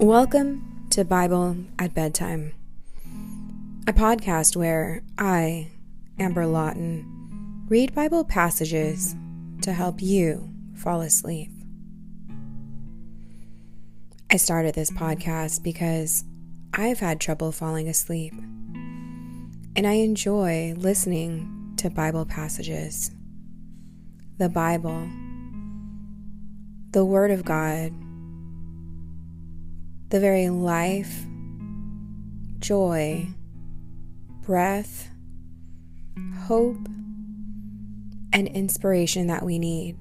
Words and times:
Welcome 0.00 0.86
to 0.90 1.04
Bible 1.04 1.56
at 1.76 1.92
Bedtime, 1.92 2.52
a 3.88 3.92
podcast 3.92 4.54
where 4.54 5.02
I, 5.18 5.72
Amber 6.20 6.46
Lawton, 6.46 7.66
read 7.68 7.96
Bible 7.96 8.24
passages 8.24 9.16
to 9.62 9.72
help 9.72 10.00
you 10.00 10.50
fall 10.76 11.00
asleep. 11.00 11.50
I 14.30 14.36
started 14.36 14.76
this 14.76 14.92
podcast 14.92 15.64
because 15.64 16.22
I've 16.72 17.00
had 17.00 17.20
trouble 17.20 17.50
falling 17.50 17.88
asleep, 17.88 18.34
and 19.74 19.84
I 19.84 19.94
enjoy 19.94 20.74
listening 20.76 21.74
to 21.78 21.90
Bible 21.90 22.24
passages. 22.24 23.10
The 24.36 24.48
Bible, 24.48 25.08
the 26.92 27.04
Word 27.04 27.32
of 27.32 27.44
God, 27.44 27.92
the 30.10 30.20
very 30.20 30.48
life, 30.48 31.26
joy, 32.58 33.28
breath, 34.42 35.10
hope, 36.40 36.88
and 38.32 38.48
inspiration 38.48 39.26
that 39.26 39.44
we 39.44 39.58
need 39.58 39.96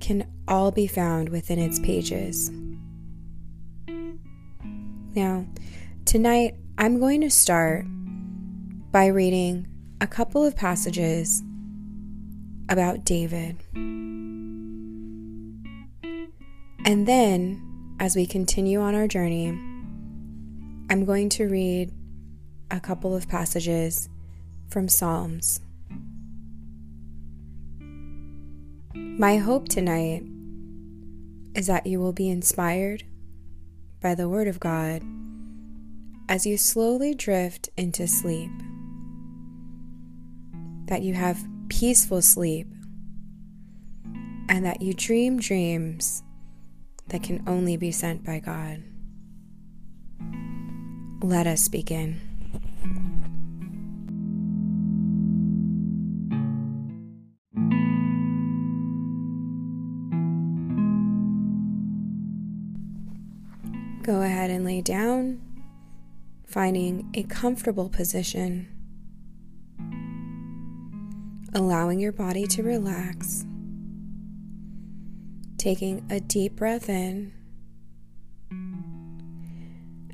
can 0.00 0.26
all 0.48 0.70
be 0.70 0.86
found 0.86 1.28
within 1.28 1.58
its 1.58 1.78
pages. 1.80 2.50
Now, 5.14 5.46
tonight 6.04 6.56
I'm 6.78 6.98
going 6.98 7.20
to 7.20 7.30
start 7.30 7.84
by 8.90 9.06
reading 9.06 9.66
a 10.00 10.06
couple 10.06 10.44
of 10.44 10.56
passages 10.56 11.42
about 12.68 13.04
David. 13.04 13.62
And 16.86 17.08
then, 17.08 17.73
as 18.00 18.16
we 18.16 18.26
continue 18.26 18.80
on 18.80 18.94
our 18.94 19.06
journey, 19.06 19.48
I'm 20.90 21.04
going 21.04 21.28
to 21.30 21.48
read 21.48 21.92
a 22.70 22.80
couple 22.80 23.14
of 23.14 23.28
passages 23.28 24.08
from 24.68 24.88
Psalms. 24.88 25.60
My 28.94 29.36
hope 29.36 29.68
tonight 29.68 30.24
is 31.54 31.68
that 31.68 31.86
you 31.86 32.00
will 32.00 32.12
be 32.12 32.28
inspired 32.28 33.04
by 34.00 34.14
the 34.14 34.28
Word 34.28 34.48
of 34.48 34.58
God 34.58 35.02
as 36.28 36.44
you 36.44 36.58
slowly 36.58 37.14
drift 37.14 37.68
into 37.76 38.08
sleep, 38.08 38.50
that 40.86 41.02
you 41.02 41.14
have 41.14 41.46
peaceful 41.68 42.20
sleep, 42.22 42.66
and 44.48 44.64
that 44.64 44.82
you 44.82 44.92
dream 44.92 45.38
dreams 45.38 46.24
that 47.08 47.22
can 47.22 47.42
only 47.46 47.76
be 47.76 47.90
sent 47.90 48.24
by 48.24 48.38
God. 48.40 48.82
Let 51.22 51.46
us 51.46 51.68
begin. 51.68 52.20
Go 64.02 64.20
ahead 64.20 64.50
and 64.50 64.66
lay 64.66 64.82
down, 64.82 65.40
finding 66.46 67.10
a 67.14 67.22
comfortable 67.22 67.88
position, 67.88 68.68
allowing 71.54 72.00
your 72.00 72.12
body 72.12 72.46
to 72.48 72.62
relax, 72.62 73.46
taking 75.64 76.04
a 76.10 76.20
deep 76.20 76.56
breath 76.56 76.90
in 76.90 77.32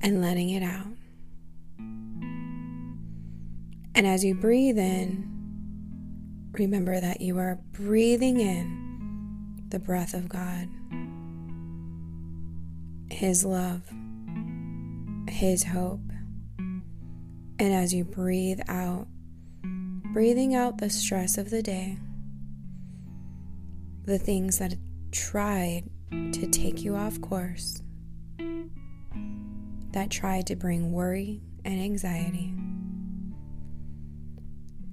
and 0.00 0.22
letting 0.22 0.50
it 0.50 0.62
out. 0.62 0.86
And 3.96 4.06
as 4.06 4.24
you 4.24 4.36
breathe 4.36 4.78
in, 4.78 5.28
remember 6.52 7.00
that 7.00 7.20
you 7.20 7.36
are 7.38 7.58
breathing 7.72 8.38
in 8.38 9.64
the 9.70 9.80
breath 9.80 10.14
of 10.14 10.28
God. 10.28 10.68
His 13.10 13.44
love, 13.44 13.82
His 15.28 15.64
hope. 15.64 16.12
And 17.58 17.74
as 17.74 17.92
you 17.92 18.04
breathe 18.04 18.60
out, 18.68 19.08
breathing 20.12 20.54
out 20.54 20.78
the 20.78 20.90
stress 20.90 21.36
of 21.36 21.50
the 21.50 21.60
day, 21.60 21.98
the 24.04 24.16
things 24.16 24.58
that 24.58 24.74
tried 25.10 25.84
to 26.10 26.46
take 26.50 26.82
you 26.82 26.96
off 26.96 27.20
course, 27.20 27.82
that 29.92 30.10
tried 30.10 30.46
to 30.46 30.56
bring 30.56 30.92
worry 30.92 31.40
and 31.64 31.80
anxiety. 31.80 32.54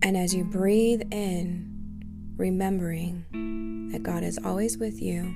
And 0.02 0.16
as 0.16 0.34
you 0.34 0.44
breathe 0.44 1.02
in, 1.12 2.34
remembering 2.38 3.90
that 3.92 4.04
God 4.04 4.24
is 4.24 4.40
always 4.44 4.78
with 4.78 5.02
you, 5.02 5.36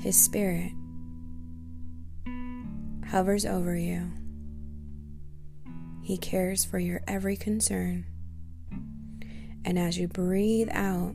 His 0.00 0.18
Spirit 0.18 0.72
hovers 3.10 3.44
over 3.44 3.76
you. 3.76 4.10
He 6.02 6.16
cares 6.16 6.64
for 6.64 6.78
your 6.78 7.02
every 7.06 7.36
concern. 7.36 8.06
And 9.64 9.78
as 9.78 9.98
you 9.98 10.08
breathe 10.08 10.68
out, 10.72 11.14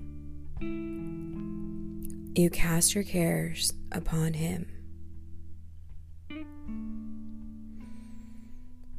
you 2.37 2.49
cast 2.49 2.93
your 2.93 3.03
cares 3.03 3.71
upon 3.91 4.33
Him. 4.33 4.67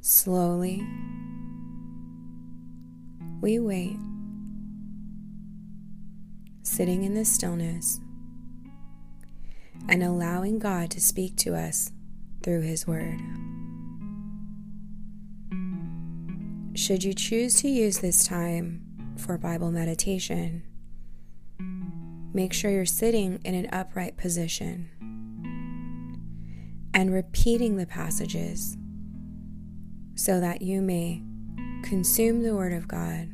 Slowly, 0.00 0.86
we 3.40 3.58
wait, 3.58 3.96
sitting 6.62 7.02
in 7.04 7.14
the 7.14 7.24
stillness 7.24 8.00
and 9.88 10.02
allowing 10.02 10.58
God 10.58 10.90
to 10.92 11.00
speak 11.00 11.36
to 11.38 11.54
us 11.54 11.92
through 12.42 12.62
His 12.62 12.86
Word. 12.86 13.20
Should 16.74 17.04
you 17.04 17.14
choose 17.14 17.56
to 17.62 17.68
use 17.68 17.98
this 17.98 18.26
time 18.26 19.14
for 19.16 19.36
Bible 19.38 19.70
meditation, 19.70 20.62
make 22.36 22.52
sure 22.52 22.70
you're 22.70 22.84
sitting 22.84 23.40
in 23.46 23.54
an 23.54 23.66
upright 23.72 24.18
position 24.18 24.90
and 26.92 27.10
repeating 27.10 27.78
the 27.78 27.86
passages 27.86 28.76
so 30.14 30.38
that 30.38 30.60
you 30.60 30.82
may 30.82 31.22
consume 31.82 32.42
the 32.42 32.54
Word 32.54 32.74
of 32.74 32.86
God 32.86 33.30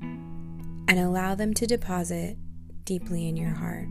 and 0.00 0.98
allow 0.98 1.34
them 1.34 1.52
to 1.52 1.66
deposit 1.66 2.38
deeply 2.84 3.28
in 3.28 3.36
your 3.36 3.50
heart. 3.50 3.88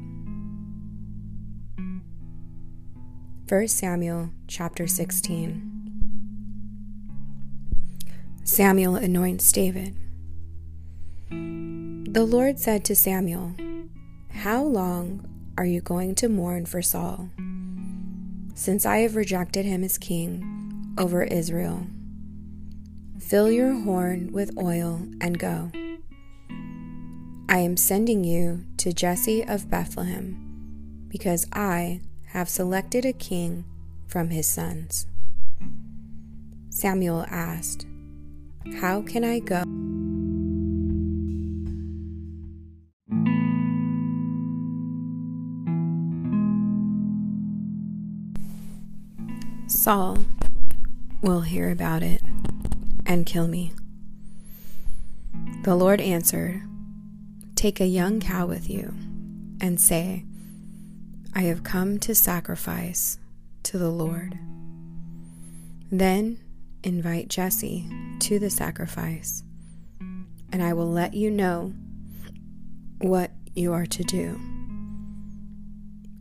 1 3.47 3.67
Samuel 3.67 4.31
chapter 4.47 4.87
16. 4.87 5.69
Samuel 8.43 8.95
anoints 8.95 9.51
David. 9.51 9.95
The 11.29 12.25
Lord 12.25 12.57
said 12.57 12.83
to 12.85 12.95
Samuel, 12.95 13.53
How 14.43 14.61
long 14.61 15.25
are 15.57 15.65
you 15.65 15.79
going 15.79 16.15
to 16.15 16.27
mourn 16.27 16.65
for 16.65 16.81
Saul? 16.81 17.29
Since 18.55 18.85
I 18.85 18.97
have 18.97 19.15
rejected 19.15 19.63
him 19.63 19.85
as 19.85 19.97
king 19.97 20.93
over 20.97 21.23
Israel. 21.23 21.87
Fill 23.21 23.49
your 23.49 23.71
horn 23.71 24.33
with 24.33 24.57
oil 24.57 25.07
and 25.21 25.39
go. 25.39 25.71
I 27.47 27.59
am 27.59 27.77
sending 27.77 28.25
you 28.25 28.65
to 28.79 28.91
Jesse 28.91 29.45
of 29.45 29.69
Bethlehem, 29.69 31.07
because 31.07 31.47
I 31.53 32.01
have 32.33 32.49
selected 32.49 33.05
a 33.05 33.13
king 33.13 33.63
from 34.07 34.29
his 34.29 34.45
sons. 34.45 35.07
Samuel 36.69 37.25
asked, 37.29 37.87
How 38.81 39.03
can 39.03 39.23
I 39.23 39.39
go? 39.39 39.63
Saul 49.83 50.19
will 51.21 51.41
hear 51.41 51.69
about 51.69 52.03
it 52.03 52.21
and 53.05 53.25
kill 53.25 53.49
me. 53.49 53.73
The 55.63 55.75
Lord 55.75 55.99
answered, 55.99 56.61
Take 57.55 57.81
a 57.81 57.85
young 57.85 58.21
cow 58.21 58.45
with 58.45 58.69
you 58.69 58.93
and 59.59 59.81
say, 59.81 60.23
I 61.35 61.41
have 61.41 61.65
come 61.65 61.99
to 61.99 62.15
sacrifice 62.15 63.17
to 63.63 63.77
the 63.77 63.89
Lord. 63.89 64.39
Then 65.91 66.39
invite 66.81 67.27
Jesse 67.27 67.85
to 68.19 68.39
the 68.39 68.49
sacrifice, 68.49 69.43
and 69.99 70.63
I 70.63 70.71
will 70.71 70.89
let 70.89 71.13
you 71.13 71.29
know 71.29 71.73
what 73.01 73.31
you 73.53 73.73
are 73.73 73.87
to 73.87 74.03
do. 74.05 74.39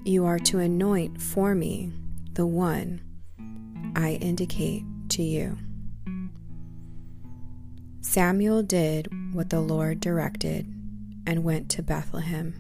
You 0.03 0.27
are 0.27 0.41
to 0.41 0.59
anoint 0.59 1.23
for 1.23 1.55
me 1.55 1.93
the 2.33 2.45
one 2.45 3.03
I 3.95 4.13
indicate 4.21 4.85
to 5.11 5.23
you. 5.23 5.59
Samuel 8.01 8.63
did 8.63 9.09
what 9.33 9.51
the 9.51 9.61
Lord 9.61 10.01
directed 10.01 10.67
and 11.27 11.45
went 11.45 11.71
to 11.71 11.83
Bethlehem. 11.83 12.55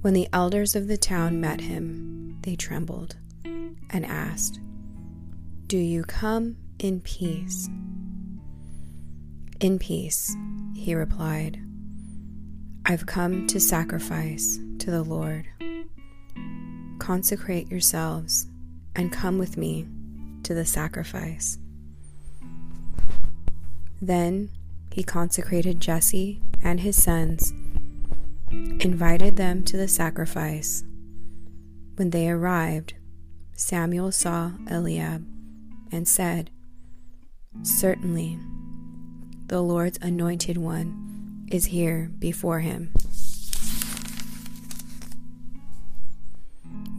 When 0.00 0.14
the 0.14 0.28
elders 0.32 0.74
of 0.74 0.88
the 0.88 0.96
town 0.96 1.40
met 1.40 1.60
him, 1.60 2.38
they 2.42 2.56
trembled 2.56 3.16
and 3.44 4.06
asked, 4.06 4.60
Do 5.66 5.76
you 5.76 6.04
come 6.04 6.56
in 6.78 7.00
peace? 7.00 7.68
In 9.60 9.78
peace, 9.78 10.34
he 10.74 10.94
replied. 10.94 11.60
I've 12.86 13.06
come 13.06 13.46
to 13.48 13.60
sacrifice 13.60 14.58
to 14.78 14.90
the 14.90 15.02
Lord. 15.02 15.46
Consecrate 16.98 17.70
yourselves 17.70 18.46
and 18.94 19.12
come 19.12 19.38
with 19.38 19.56
me 19.56 19.86
to 20.42 20.54
the 20.54 20.64
sacrifice. 20.64 21.58
Then 24.00 24.50
he 24.92 25.02
consecrated 25.02 25.80
Jesse 25.80 26.42
and 26.62 26.80
his 26.80 27.00
sons, 27.00 27.52
invited 28.50 29.36
them 29.36 29.62
to 29.64 29.76
the 29.76 29.88
sacrifice. 29.88 30.84
When 31.96 32.10
they 32.10 32.28
arrived, 32.28 32.94
Samuel 33.52 34.10
saw 34.10 34.52
Eliab 34.68 35.26
and 35.92 36.08
said, 36.08 36.50
Certainly, 37.62 38.38
the 39.46 39.60
Lord's 39.60 39.98
anointed 40.00 40.56
one 40.56 41.46
is 41.50 41.66
here 41.66 42.10
before 42.18 42.60
him. 42.60 42.92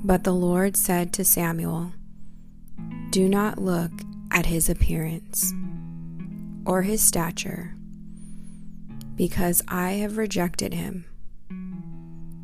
But 0.04 0.24
the 0.24 0.34
Lord 0.34 0.76
said 0.76 1.14
to 1.14 1.24
Samuel, 1.24 1.94
Do 3.12 3.30
not 3.30 3.60
look 3.60 3.92
at 4.32 4.48
his 4.48 4.70
appearance 4.70 5.54
or 6.66 6.82
his 6.82 7.04
stature, 7.04 7.76
because 9.16 9.62
I 9.68 9.92
have 9.94 10.18
rejected 10.18 10.74
him. 10.74 11.06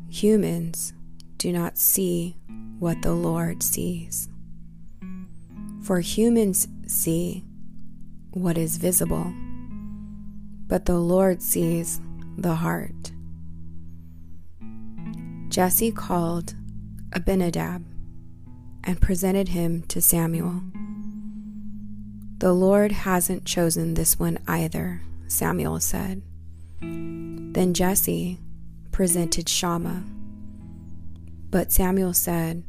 Humans 0.08 0.92
do 1.36 1.52
not 1.52 1.78
see 1.78 2.36
what 2.78 3.02
the 3.02 3.14
Lord 3.14 3.62
sees. 3.62 4.28
For 5.82 6.00
humans 6.00 6.68
see 6.86 7.44
what 8.30 8.56
is 8.56 8.76
visible, 8.76 9.32
but 10.68 10.84
the 10.84 10.98
Lord 10.98 11.42
sees 11.42 12.00
the 12.36 12.54
heart. 12.54 13.12
Jesse 15.48 15.90
called 15.90 16.54
Abinadab 17.12 17.84
and 18.84 19.00
presented 19.00 19.48
him 19.48 19.82
to 19.84 20.00
Samuel. 20.00 20.62
The 22.38 22.52
Lord 22.52 22.92
hasn't 22.92 23.44
chosen 23.44 23.94
this 23.94 24.18
one 24.18 24.38
either, 24.46 25.02
Samuel 25.26 25.80
said. 25.80 26.22
Then 26.80 27.74
Jesse 27.74 28.38
presented 28.92 29.48
Shammah. 29.48 30.04
But 31.50 31.72
Samuel 31.72 32.14
said, 32.14 32.62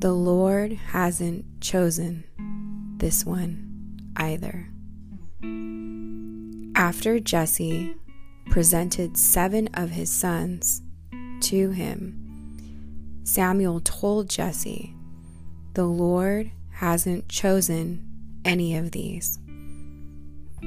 The 0.00 0.12
Lord 0.12 0.72
hasn't 0.72 1.60
chosen 1.60 2.24
this 2.98 3.24
one 3.24 4.10
either. 4.16 4.68
After 6.76 7.20
Jesse 7.20 7.94
presented 8.50 9.16
seven 9.16 9.68
of 9.74 9.90
his 9.90 10.10
sons 10.10 10.82
to 11.40 11.70
him, 11.70 12.23
Samuel 13.24 13.80
told 13.80 14.28
Jesse, 14.28 14.94
The 15.72 15.86
Lord 15.86 16.50
hasn't 16.72 17.28
chosen 17.28 18.06
any 18.44 18.76
of 18.76 18.90
these. 18.90 19.38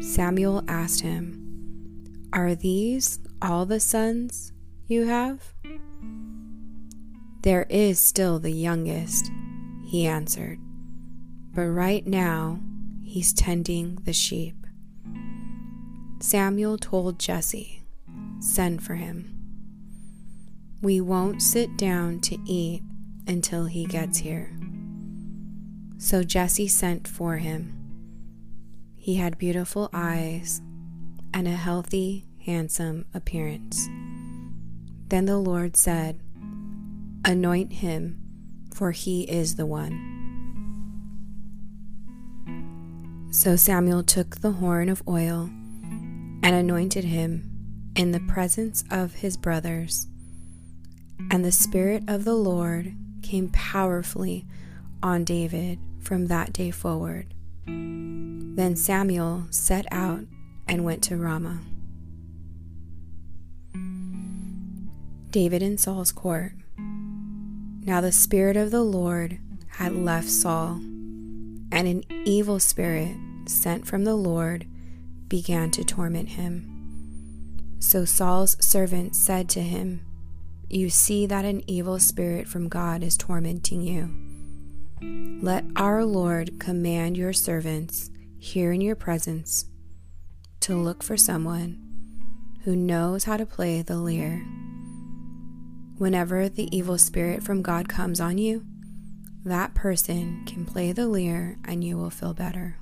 Samuel 0.02 0.64
asked 0.68 1.02
him, 1.02 2.28
Are 2.34 2.56
these 2.56 3.20
all 3.44 3.68
the 3.68 3.80
sons 3.80 4.54
you 4.88 5.06
have? 5.06 5.54
There 7.44 7.68
is 7.70 8.00
still 8.00 8.40
the 8.40 8.52
youngest, 8.52 9.32
he 9.86 10.08
answered, 10.08 10.58
but 11.54 11.68
right 11.68 12.06
now 12.08 12.60
he's 13.04 13.34
tending 13.34 14.00
the 14.04 14.14
sheep. 14.14 14.66
Samuel 16.20 16.80
told 16.80 17.20
Jesse, 17.20 17.84
Send 18.40 18.82
for 18.82 18.96
him. 18.96 19.37
We 20.82 21.02
won't 21.02 21.42
sit 21.42 21.76
down 21.76 22.20
to 22.22 22.38
eat 22.46 22.84
until 23.26 23.66
he 23.66 23.86
gets 23.86 24.20
here. 24.20 24.56
So 25.98 26.24
Jesse 26.24 26.68
sent 26.68 27.08
for 27.08 27.38
him. 27.38 27.74
He 28.96 29.16
had 29.16 29.40
beautiful 29.40 29.90
eyes 29.92 30.62
and 31.34 31.48
a 31.48 31.52
healthy, 31.52 32.28
handsome 32.46 33.06
appearance. 33.14 33.88
Then 35.08 35.26
the 35.26 35.38
Lord 35.38 35.76
said, 35.76 36.20
Anoint 37.26 37.74
him, 37.74 38.22
for 38.74 38.92
he 38.92 39.24
is 39.24 39.56
the 39.56 39.66
one. 39.66 40.14
So 43.32 43.56
Samuel 43.56 44.04
took 44.04 44.42
the 44.42 44.52
horn 44.52 44.90
of 44.90 45.02
oil 45.08 45.50
and 46.44 46.46
anointed 46.46 47.04
him 47.04 47.50
in 47.96 48.12
the 48.12 48.20
presence 48.20 48.84
of 48.92 49.16
his 49.16 49.38
brothers 49.38 50.08
and 51.32 51.44
the 51.44 51.52
Spirit 51.52 52.04
of 52.08 52.24
the 52.24 52.36
Lord 52.36 52.96
came 53.22 53.50
powerfully 53.50 54.46
on 55.04 55.24
David 55.24 55.80
from 56.00 56.28
that 56.28 56.54
day 56.54 56.72
forward. 56.72 57.34
Then 57.66 58.76
Samuel 58.76 59.48
set 59.50 59.86
out 59.92 60.22
and 60.68 60.84
went 60.84 61.04
to 61.04 61.18
Ramah. 61.18 61.60
David 65.30 65.62
in 65.62 65.78
Saul's 65.78 66.12
court. 66.12 66.54
Now 66.78 68.02
the 68.02 68.12
Spirit 68.12 68.58
of 68.58 68.72
the 68.72 68.84
Lord 68.84 69.40
had 69.68 69.94
left 69.94 70.30
Saul, 70.30 70.78
and 71.72 71.88
an 71.88 72.04
evil 72.26 72.60
spirit 72.60 73.16
sent 73.46 73.86
from 73.86 74.04
the 74.04 74.16
Lord 74.16 74.66
began 75.28 75.70
to 75.72 75.84
torment 75.84 76.30
him. 76.30 77.76
So 77.80 78.06
Saul's 78.06 78.58
servant 78.60 79.16
said 79.16 79.50
to 79.50 79.62
him, 79.62 80.02
you 80.70 80.90
see 80.90 81.26
that 81.26 81.46
an 81.46 81.62
evil 81.70 82.00
spirit 82.00 82.48
from 82.48 82.68
God 82.68 83.02
is 83.04 83.16
tormenting 83.16 83.82
you. 83.82 85.42
Let 85.42 85.64
our 85.76 86.04
Lord 86.04 86.60
command 86.60 87.16
your 87.16 87.34
servants 87.34 88.10
here 88.38 88.72
in 88.72 88.82
your 88.82 88.96
presence 88.96 89.66
to 90.62 90.76
look 90.76 91.04
for 91.04 91.16
someone 91.16 91.84
who 92.64 92.76
knows 92.76 93.24
how 93.24 93.38
to 93.38 93.46
play 93.46 93.82
the 93.82 93.98
lyre. 93.98 94.46
Whenever 95.98 96.50
the 96.50 96.76
evil 96.76 96.98
spirit 96.98 97.44
from 97.44 97.62
God 97.62 97.88
comes 97.88 98.20
on 98.20 98.38
you, 98.38 98.66
that 99.46 99.74
person 99.74 100.44
can 100.46 100.66
play 100.66 100.92
the 100.92 101.08
lyre 101.08 101.58
and 101.64 101.84
you 101.84 101.96
will 101.96 102.10
feel 102.10 102.34
better. 102.34 102.78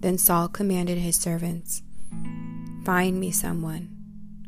Then 0.00 0.18
Saul 0.18 0.48
commanded 0.48 0.98
his 0.98 1.16
servants 1.16 1.82
Find 2.84 3.18
me 3.18 3.30
someone 3.30 3.96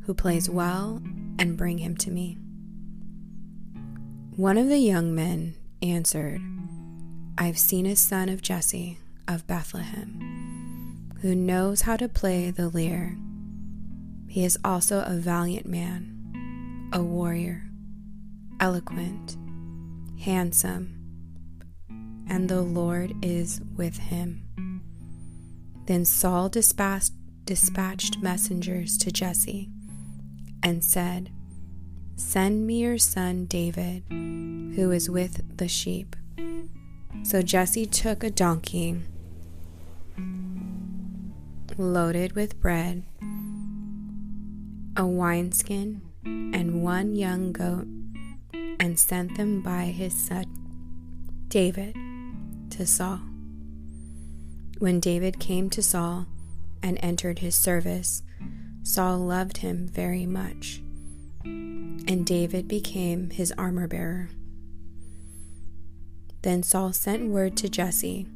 who 0.02 0.12
plays 0.12 0.50
well 0.50 1.00
and 1.38 1.56
bring 1.56 1.78
him 1.78 1.96
to 1.98 2.10
me. 2.10 2.38
One 4.36 4.58
of 4.58 4.68
the 4.68 4.78
young 4.78 5.14
men 5.14 5.54
answered, 5.82 6.40
I've 7.38 7.58
seen 7.58 7.86
a 7.86 7.96
son 7.96 8.28
of 8.28 8.42
Jesse 8.42 8.98
of 9.28 9.46
Bethlehem, 9.46 11.10
who 11.20 11.34
knows 11.34 11.82
how 11.82 11.96
to 11.96 12.08
play 12.08 12.50
the 12.50 12.68
lyre. 12.68 13.16
He 14.28 14.44
is 14.44 14.58
also 14.64 15.02
a 15.06 15.14
valiant 15.14 15.66
man, 15.66 16.90
a 16.92 17.02
warrior, 17.02 17.62
eloquent, 18.60 19.36
handsome, 20.20 21.00
and 22.28 22.48
the 22.48 22.62
Lord 22.62 23.12
is 23.22 23.60
with 23.76 23.98
him. 23.98 24.40
Then 25.86 26.04
Saul 26.04 26.48
dispatched, 26.48 27.12
dispatched 27.44 28.18
messengers 28.20 28.96
to 28.98 29.12
Jesse 29.12 29.70
and 30.64 30.82
said, 30.82 31.30
Send 32.16 32.66
me 32.66 32.80
your 32.80 32.98
son 32.98 33.44
David, 33.44 34.02
who 34.08 34.90
is 34.90 35.10
with 35.10 35.58
the 35.58 35.68
sheep. 35.68 36.16
So 37.22 37.42
Jesse 37.42 37.86
took 37.86 38.24
a 38.24 38.30
donkey 38.30 39.02
loaded 41.76 42.32
with 42.32 42.60
bread, 42.60 43.02
a 44.96 45.06
wineskin, 45.06 46.00
and 46.24 46.82
one 46.82 47.14
young 47.14 47.52
goat, 47.52 47.86
and 48.80 48.98
sent 48.98 49.36
them 49.36 49.60
by 49.60 49.84
his 49.86 50.14
son 50.16 50.46
David 51.48 51.94
to 52.70 52.86
Saul. 52.86 53.20
When 54.78 55.00
David 55.00 55.40
came 55.40 55.68
to 55.70 55.82
Saul 55.82 56.26
and 56.82 56.98
entered 57.02 57.40
his 57.40 57.54
service, 57.54 58.22
Saul 58.86 59.18
loved 59.18 59.56
him 59.58 59.88
very 59.88 60.26
much, 60.26 60.82
and 61.44 62.24
David 62.26 62.68
became 62.68 63.30
his 63.30 63.50
armor 63.56 63.88
bearer. 63.88 64.28
Then 66.42 66.62
Saul 66.62 66.92
sent 66.92 67.30
word 67.30 67.56
to 67.56 67.70
Jesse 67.70 68.26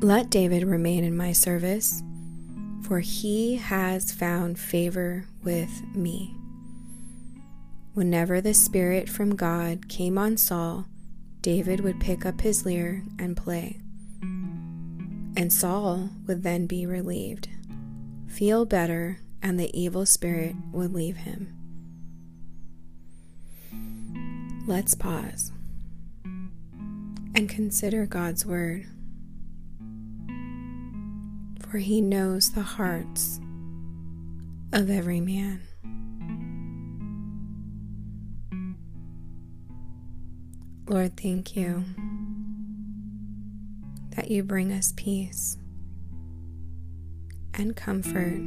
Let 0.00 0.28
David 0.28 0.64
remain 0.64 1.02
in 1.02 1.16
my 1.16 1.32
service, 1.32 2.02
for 2.82 3.00
he 3.00 3.56
has 3.56 4.12
found 4.12 4.58
favor 4.58 5.24
with 5.42 5.82
me. 5.94 6.36
Whenever 7.94 8.42
the 8.42 8.52
Spirit 8.52 9.08
from 9.08 9.34
God 9.34 9.88
came 9.88 10.18
on 10.18 10.36
Saul, 10.36 10.84
David 11.40 11.80
would 11.80 12.00
pick 12.00 12.26
up 12.26 12.42
his 12.42 12.66
lyre 12.66 13.02
and 13.18 13.34
play. 13.34 13.80
And 15.34 15.50
Saul 15.50 16.10
would 16.26 16.42
then 16.42 16.66
be 16.66 16.84
relieved, 16.84 17.48
feel 18.32 18.64
better, 18.64 19.18
and 19.42 19.60
the 19.60 19.78
evil 19.78 20.06
spirit 20.06 20.56
would 20.72 20.94
leave 20.94 21.16
him. 21.16 21.52
Let's 24.66 24.94
pause 24.94 25.52
and 27.34 27.46
consider 27.48 28.06
God's 28.06 28.46
Word, 28.46 28.86
for 31.60 31.76
He 31.78 32.00
knows 32.00 32.52
the 32.52 32.62
hearts 32.62 33.38
of 34.72 34.88
every 34.88 35.20
man. 35.20 35.60
Lord, 40.86 41.16
thank 41.16 41.54
you 41.54 41.84
that 44.16 44.30
you 44.30 44.42
bring 44.42 44.72
us 44.72 44.92
peace 44.96 45.58
and 47.62 47.76
comfort, 47.76 48.42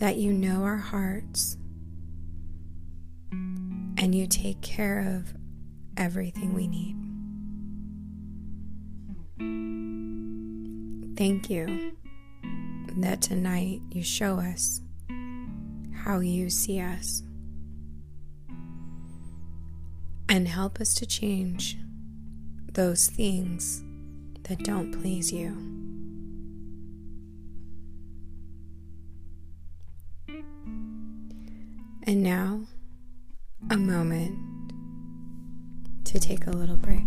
that 0.00 0.16
you 0.16 0.32
know 0.32 0.64
our 0.64 0.78
hearts 0.78 1.56
and 3.30 4.12
you 4.12 4.26
take 4.26 4.60
care 4.62 4.98
of 5.16 5.32
everything 5.96 6.52
we 6.54 6.66
need. 6.66 6.96
Thank 11.16 11.48
you 11.48 11.92
that 12.96 13.22
tonight 13.22 13.80
you 13.92 14.02
show 14.02 14.38
us 14.38 14.80
how 15.94 16.18
you 16.18 16.50
see 16.50 16.80
us 16.80 17.22
and 20.28 20.48
help 20.48 20.80
us 20.80 20.94
to 20.94 21.06
change 21.06 21.78
those 22.72 23.06
things 23.06 23.84
that 24.48 24.58
don't 24.64 24.90
please 25.00 25.32
you. 25.32 25.71
And 32.04 32.24
now, 32.24 32.62
a 33.70 33.76
moment 33.76 34.36
to 36.04 36.18
take 36.18 36.48
a 36.48 36.50
little 36.50 36.76
break. 36.76 37.06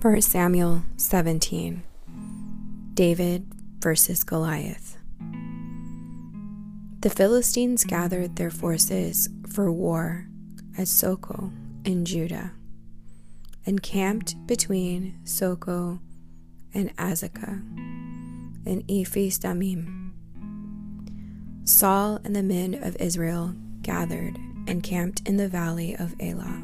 First 0.00 0.30
Samuel 0.30 0.82
17 0.96 1.82
David 2.94 3.46
versus 3.78 4.24
Goliath. 4.24 4.98
The 7.00 7.10
Philistines 7.10 7.84
gathered 7.84 8.34
their 8.34 8.50
forces 8.50 9.28
for 9.48 9.70
war 9.70 10.26
at 10.78 10.86
Socoh 10.86 11.52
in 11.84 12.04
Judah 12.04 12.52
encamped 13.64 14.34
between 14.46 15.18
Socoh 15.24 16.00
and 16.72 16.96
Azekah 16.96 17.62
in 18.66 18.84
Ephes 18.88 19.38
Dammim. 19.38 20.12
Saul 21.64 22.20
and 22.24 22.36
the 22.36 22.42
men 22.42 22.74
of 22.82 22.96
Israel 22.96 23.54
gathered 23.82 24.36
and 24.68 24.82
camped 24.82 25.26
in 25.28 25.36
the 25.36 25.48
valley 25.48 25.96
of 25.96 26.14
Elah. 26.20 26.62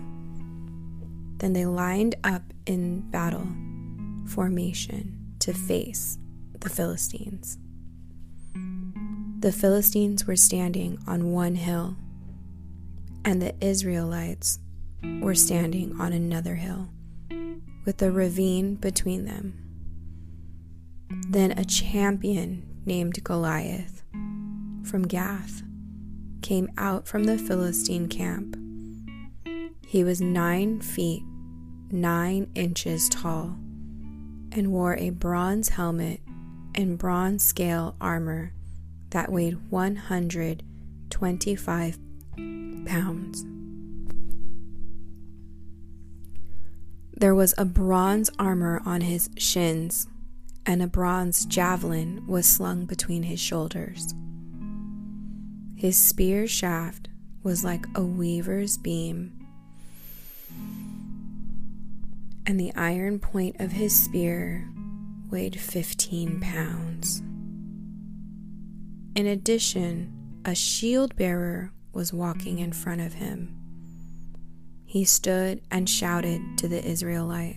Then 1.38 1.52
they 1.54 1.66
lined 1.66 2.14
up 2.22 2.42
in 2.66 3.00
battle 3.10 3.46
formation 4.26 5.34
to 5.40 5.52
face 5.52 6.18
the 6.60 6.68
Philistines. 6.68 7.58
The 9.40 9.50
Philistines 9.50 10.24
were 10.24 10.36
standing 10.36 10.98
on 11.06 11.32
one 11.32 11.56
hill, 11.56 11.96
and 13.24 13.40
the 13.40 13.54
Israelites 13.64 14.58
were 15.20 15.34
standing 15.34 15.98
on 16.00 16.12
another 16.12 16.56
hill, 16.56 16.88
with 17.84 18.02
a 18.02 18.10
ravine 18.10 18.74
between 18.76 19.24
them. 19.24 19.58
Then 21.28 21.52
a 21.52 21.64
champion 21.64 22.80
named 22.84 23.22
Goliath 23.22 24.02
from 24.84 25.06
Gath 25.06 25.62
came 26.42 26.68
out 26.76 27.06
from 27.06 27.22
the 27.24 27.38
Philistine 27.38 28.08
camp. 28.08 28.56
He 29.86 30.04
was 30.04 30.20
nine 30.20 30.80
feet, 30.80 31.22
nine 31.90 32.50
inches 32.54 33.08
tall, 33.08 33.56
and 34.52 34.72
wore 34.72 34.96
a 34.96 35.10
bronze 35.10 35.68
helmet 35.70 36.20
and 36.74 36.98
bronze 36.98 37.44
scale 37.44 37.94
armor 38.00 38.52
that 39.10 39.30
weighed 39.30 39.70
125 39.70 41.98
pounds. 42.86 43.44
There 47.16 47.34
was 47.34 47.54
a 47.56 47.64
bronze 47.64 48.30
armor 48.38 48.82
on 48.84 49.02
his 49.02 49.30
shins, 49.36 50.08
and 50.66 50.82
a 50.82 50.86
bronze 50.86 51.44
javelin 51.44 52.26
was 52.26 52.46
slung 52.46 52.84
between 52.84 53.22
his 53.24 53.38
shoulders. 53.38 54.14
His 55.76 55.96
spear 55.96 56.46
shaft 56.46 57.08
was 57.42 57.64
like 57.64 57.86
a 57.94 58.02
weaver's 58.02 58.76
beam, 58.76 59.46
and 62.46 62.58
the 62.58 62.72
iron 62.74 63.18
point 63.18 63.56
of 63.60 63.72
his 63.72 63.94
spear 63.94 64.68
weighed 65.30 65.58
15 65.58 66.40
pounds. 66.40 67.20
In 69.14 69.26
addition, 69.26 70.12
a 70.44 70.54
shield 70.54 71.14
bearer 71.16 71.72
was 71.92 72.12
walking 72.12 72.58
in 72.58 72.72
front 72.72 73.00
of 73.00 73.14
him 73.14 73.62
he 74.92 75.06
stood 75.06 75.62
and 75.70 75.88
shouted 75.88 76.42
to 76.58 76.68
the 76.68 76.86
Israelite 76.86 77.56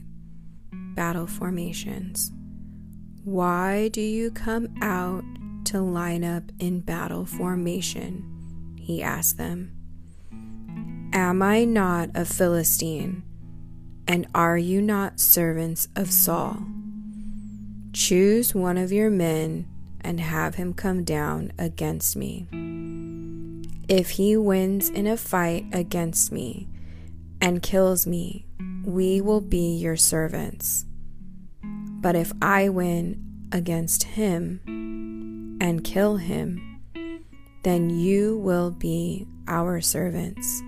battle 0.72 1.27
formations 1.27 2.32
Why 3.25 3.89
do 3.89 4.00
you 4.00 4.32
come 4.32 4.70
out 4.82 5.25
to 5.65 5.82
line 5.82 6.24
up 6.24 6.44
in 6.60 6.80
battle 6.80 7.25
formation? 7.25 8.77
He 8.80 9.04
asked 9.04 9.38
them. 9.38 9.75
Am 11.12 11.42
I 11.42 11.65
not 11.65 12.12
a 12.15 12.24
Philistine? 12.24 13.24
And 14.08 14.27
are 14.34 14.58
you 14.58 14.82
not 14.82 15.20
servants 15.20 15.89
of 15.94 16.12
Saul? 16.12 16.65
Choose 17.92 18.56
one 18.56 18.77
of 18.77 18.94
your 18.94 19.10
men 19.10 19.68
and 20.00 20.22
have 20.22 20.56
him 20.56 20.74
come 20.74 21.04
down 21.04 21.51
against 21.60 22.15
me. 22.15 22.48
If 23.88 24.12
he 24.12 24.36
wins 24.36 24.89
in 24.89 25.08
a 25.08 25.18
fight 25.18 25.65
against 25.72 26.32
me, 26.32 26.68
and 27.42 27.62
kills 27.62 28.08
me, 28.08 28.48
we 28.84 29.22
will 29.22 29.42
be 29.42 29.75
your 29.75 29.98
servants. 29.98 30.86
But 31.63 32.15
if 32.15 32.32
I 32.42 32.70
win 32.70 33.48
against 33.51 34.04
him 34.04 34.62
and 35.62 35.84
kill 35.84 36.18
him, 36.18 36.82
then 37.63 37.89
you 37.89 38.38
will 38.38 38.72
be 38.72 39.27
our 39.48 39.82
servants 39.82 40.62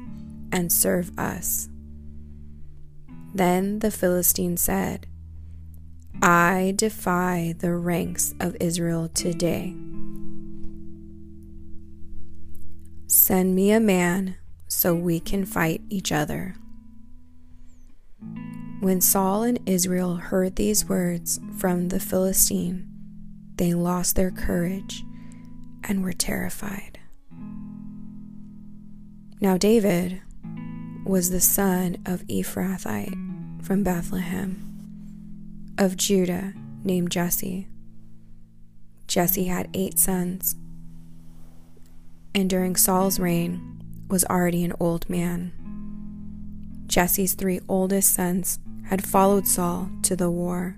and 0.52 0.72
serve 0.72 1.12
us. 1.18 1.70
Then 3.34 3.80
the 3.80 3.92
Philistine 3.92 4.58
said, 4.58 5.08
I 6.22 6.74
defy 6.76 7.56
the 7.58 7.76
ranks 7.76 8.34
of 8.40 8.58
Israel 8.60 9.10
today. 9.10 9.76
Send 13.08 13.56
me 13.56 13.72
a 13.72 13.80
man 13.80 14.36
so 14.68 14.94
we 14.94 15.22
can 15.22 15.46
fight 15.46 15.82
each 15.90 16.12
other. 16.12 16.56
When 18.82 19.00
Saul 19.00 19.44
and 19.44 19.60
Israel 19.66 20.18
heard 20.18 20.56
these 20.56 20.88
words 20.90 21.40
from 21.58 21.88
the 21.88 22.02
Philistine, 22.02 22.88
they 23.56 23.74
lost 23.74 24.16
their 24.16 24.30
courage 24.30 25.04
and 25.86 26.04
were 26.04 26.14
terrified. 26.14 27.00
Now, 29.40 29.58
David 29.58 30.22
was 31.06 31.30
the 31.30 31.40
son 31.40 31.98
of 32.06 32.24
Ephrathite 32.28 33.64
from 33.64 33.84
Bethlehem, 33.84 34.64
of 35.78 35.96
Judah, 35.96 36.54
named 36.84 37.12
Jesse. 37.12 37.68
Jesse 39.08 39.46
had 39.46 39.70
eight 39.74 39.98
sons, 39.98 40.56
and 42.38 42.51
during 42.51 42.75
Saul's 42.75 43.20
reign 43.20 43.82
was 44.10 44.24
already 44.25 44.63
an 44.63 44.74
old 44.79 45.10
man. 45.10 45.51
Jesse's 46.86 47.34
three 47.34 47.60
oldest 47.67 48.13
sons 48.13 48.60
had 48.86 49.03
followed 49.03 49.48
Saul 49.48 49.89
to 50.03 50.15
the 50.15 50.29
war. 50.29 50.77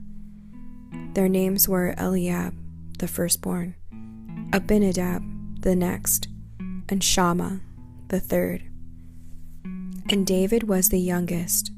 Their 1.16 1.28
names 1.28 1.68
were 1.68 1.94
Eliab, 1.98 2.54
the 2.98 3.10
firstborn, 3.10 3.76
Abinadab, 4.54 5.22
the 5.62 5.76
next, 5.76 6.30
and 6.88 7.04
Shammah, 7.04 7.60
the 8.08 8.22
third. 8.22 8.64
And 10.10 10.26
David 10.26 10.64
was 10.64 10.88
the 10.88 11.00
youngest. 11.00 11.74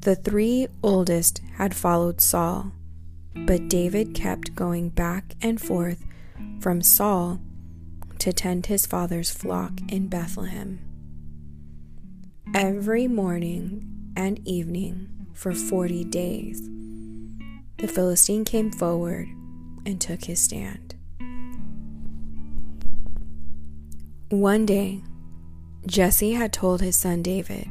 The 0.00 0.16
three 0.16 0.66
oldest 0.82 1.40
had 1.54 1.72
followed 1.72 2.20
Saul, 2.20 2.72
but 3.46 3.68
David 3.68 4.12
kept 4.12 4.56
going 4.56 4.88
back 4.88 5.36
and 5.40 5.60
forth 5.60 6.04
from 6.58 6.82
Saul 6.82 7.38
to 8.22 8.32
tend 8.32 8.66
his 8.66 8.86
father's 8.86 9.32
flock 9.32 9.72
in 9.88 10.06
Bethlehem. 10.06 10.78
Every 12.54 13.08
morning 13.08 14.12
and 14.16 14.38
evening 14.46 15.08
for 15.34 15.52
forty 15.52 16.04
days, 16.04 16.62
the 17.78 17.88
Philistine 17.88 18.44
came 18.44 18.70
forward 18.70 19.26
and 19.84 20.00
took 20.00 20.22
his 20.22 20.40
stand. 20.40 20.94
One 24.28 24.66
day, 24.66 25.02
Jesse 25.88 26.34
had 26.34 26.52
told 26.52 26.80
his 26.80 26.94
son 26.94 27.22
David, 27.22 27.66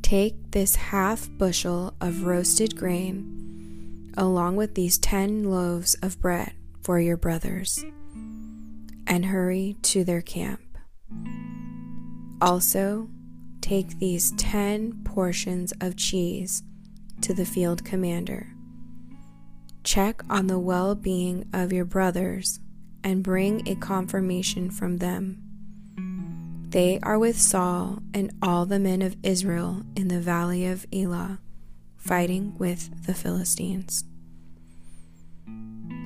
Take 0.00 0.52
this 0.52 0.76
half 0.76 1.28
bushel 1.36 1.92
of 2.00 2.24
roasted 2.24 2.76
grain, 2.76 4.14
along 4.16 4.56
with 4.56 4.74
these 4.74 4.96
ten 4.96 5.44
loaves 5.50 5.96
of 5.96 6.18
bread 6.18 6.54
for 6.80 6.98
your 6.98 7.18
brothers, 7.18 7.84
and 9.10 9.26
hurry 9.26 9.76
to 9.82 10.04
their 10.04 10.22
camp. 10.22 10.78
Also, 12.40 13.10
take 13.60 13.98
these 13.98 14.32
ten 14.38 15.02
portions 15.04 15.74
of 15.80 15.96
cheese 15.96 16.62
to 17.20 17.34
the 17.34 17.44
field 17.44 17.84
commander. 17.84 18.54
Check 19.82 20.22
on 20.30 20.46
the 20.46 20.60
well 20.60 20.94
being 20.94 21.44
of 21.52 21.72
your 21.72 21.84
brothers 21.84 22.60
and 23.02 23.24
bring 23.24 23.66
a 23.68 23.74
confirmation 23.74 24.70
from 24.70 24.98
them. 24.98 25.42
They 26.68 27.00
are 27.02 27.18
with 27.18 27.40
Saul 27.40 27.98
and 28.14 28.32
all 28.40 28.64
the 28.64 28.78
men 28.78 29.02
of 29.02 29.16
Israel 29.24 29.82
in 29.96 30.06
the 30.06 30.20
valley 30.20 30.64
of 30.66 30.86
Elah, 30.92 31.40
fighting 31.96 32.56
with 32.58 33.06
the 33.06 33.14
Philistines. 33.14 34.04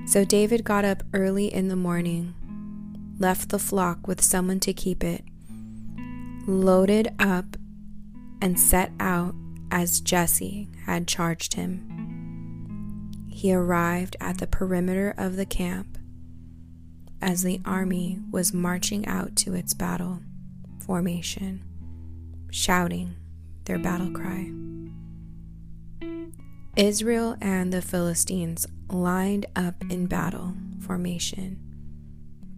So 0.07 0.25
David 0.25 0.65
got 0.65 0.87
up 0.87 1.03
early 1.13 1.53
in 1.53 1.69
the 1.69 1.77
morning, 1.77 2.35
left 3.19 3.49
the 3.49 3.59
flock 3.59 4.07
with 4.07 4.21
someone 4.21 4.61
to 4.61 4.73
keep 4.73 5.05
it, 5.05 5.25
loaded 6.47 7.15
up, 7.19 7.57
and 8.41 8.59
set 8.59 8.93
out 9.01 9.35
as 9.71 10.01
Jesse 10.01 10.69
had 10.87 11.09
charged 11.09 11.55
him. 11.55 11.91
He 13.29 13.53
arrived 13.53 14.17
at 14.21 14.39
the 14.39 14.47
perimeter 14.47 15.15
of 15.17 15.37
the 15.37 15.47
camp 15.47 15.99
as 17.21 17.43
the 17.43 17.61
army 17.65 18.21
was 18.31 18.53
marching 18.53 19.07
out 19.07 19.35
to 19.37 19.55
its 19.55 19.73
battle 19.73 20.21
formation, 20.81 21.63
shouting 22.51 23.17
their 23.65 23.79
battle 23.79 24.11
cry. 24.11 24.51
Israel 26.77 27.37
and 27.41 27.73
the 27.73 27.81
Philistines 27.81 28.67
lined 28.91 29.47
up 29.57 29.77
in 29.89 30.07
battle 30.07 30.55
formation, 30.81 31.64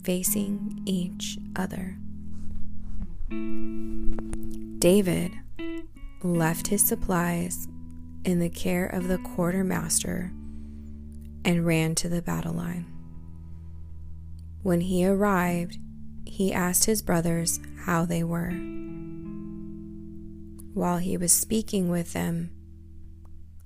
facing 0.06 0.82
each 0.86 1.36
other. 1.56 1.98
David 4.78 5.32
left 6.22 6.68
his 6.68 6.86
supplies 6.86 7.66
in 8.24 8.38
the 8.38 8.48
care 8.48 8.86
of 8.86 9.08
the 9.08 9.18
quartermaster 9.18 10.32
and 11.44 11.66
ran 11.66 11.96
to 11.96 12.08
the 12.08 12.22
battle 12.22 12.54
line. 12.54 12.86
When 14.62 14.80
he 14.80 15.04
arrived, 15.04 15.78
he 16.24 16.52
asked 16.52 16.84
his 16.84 17.02
brothers 17.02 17.58
how 17.84 18.04
they 18.04 18.22
were. 18.22 18.50
While 20.72 20.98
he 20.98 21.16
was 21.16 21.32
speaking 21.32 21.88
with 21.88 22.12
them, 22.12 22.50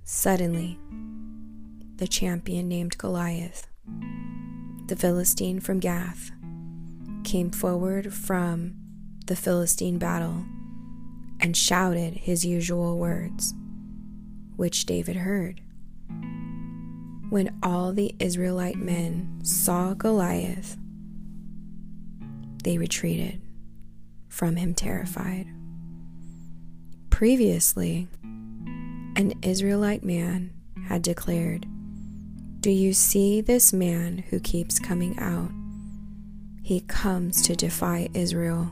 suddenly 0.05 0.79
the 1.97 2.09
champion 2.09 2.67
named 2.67 2.97
Goliath, 2.97 3.67
the 4.91 4.97
Philistine 4.97 5.61
from 5.61 5.79
Gath, 5.79 6.33
came 7.23 7.53
forward 7.53 8.13
from 8.13 8.75
the 9.27 9.37
Philistine 9.37 9.99
battle 9.99 10.45
and 11.39 11.57
shouted 11.57 12.15
his 12.15 12.45
usual 12.45 12.99
words, 12.99 13.55
which 14.57 14.87
David 14.87 15.15
heard. 15.15 15.61
When 17.29 17.57
all 17.63 17.93
the 17.93 18.17
Israelite 18.19 18.79
men 18.79 19.39
saw 19.45 19.95
Goliath, 19.95 20.77
they 22.65 22.77
retreated 22.77 23.41
from 24.29 24.57
him 24.57 24.75
terrified. 24.75 25.47
Previously, 27.11 28.09
an 28.25 29.35
Israelite 29.43 30.03
man 30.03 30.53
had 30.89 31.03
declared, 31.03 31.65
Do 32.61 32.71
you 32.71 32.93
see 32.93 33.41
this 33.41 33.73
man 33.73 34.19
who 34.29 34.39
keeps 34.39 34.79
coming 34.79 35.19
out? 35.19 35.51
He 36.63 36.81
comes 36.81 37.41
to 37.47 37.57
defy 37.57 38.11
Israel. 38.13 38.71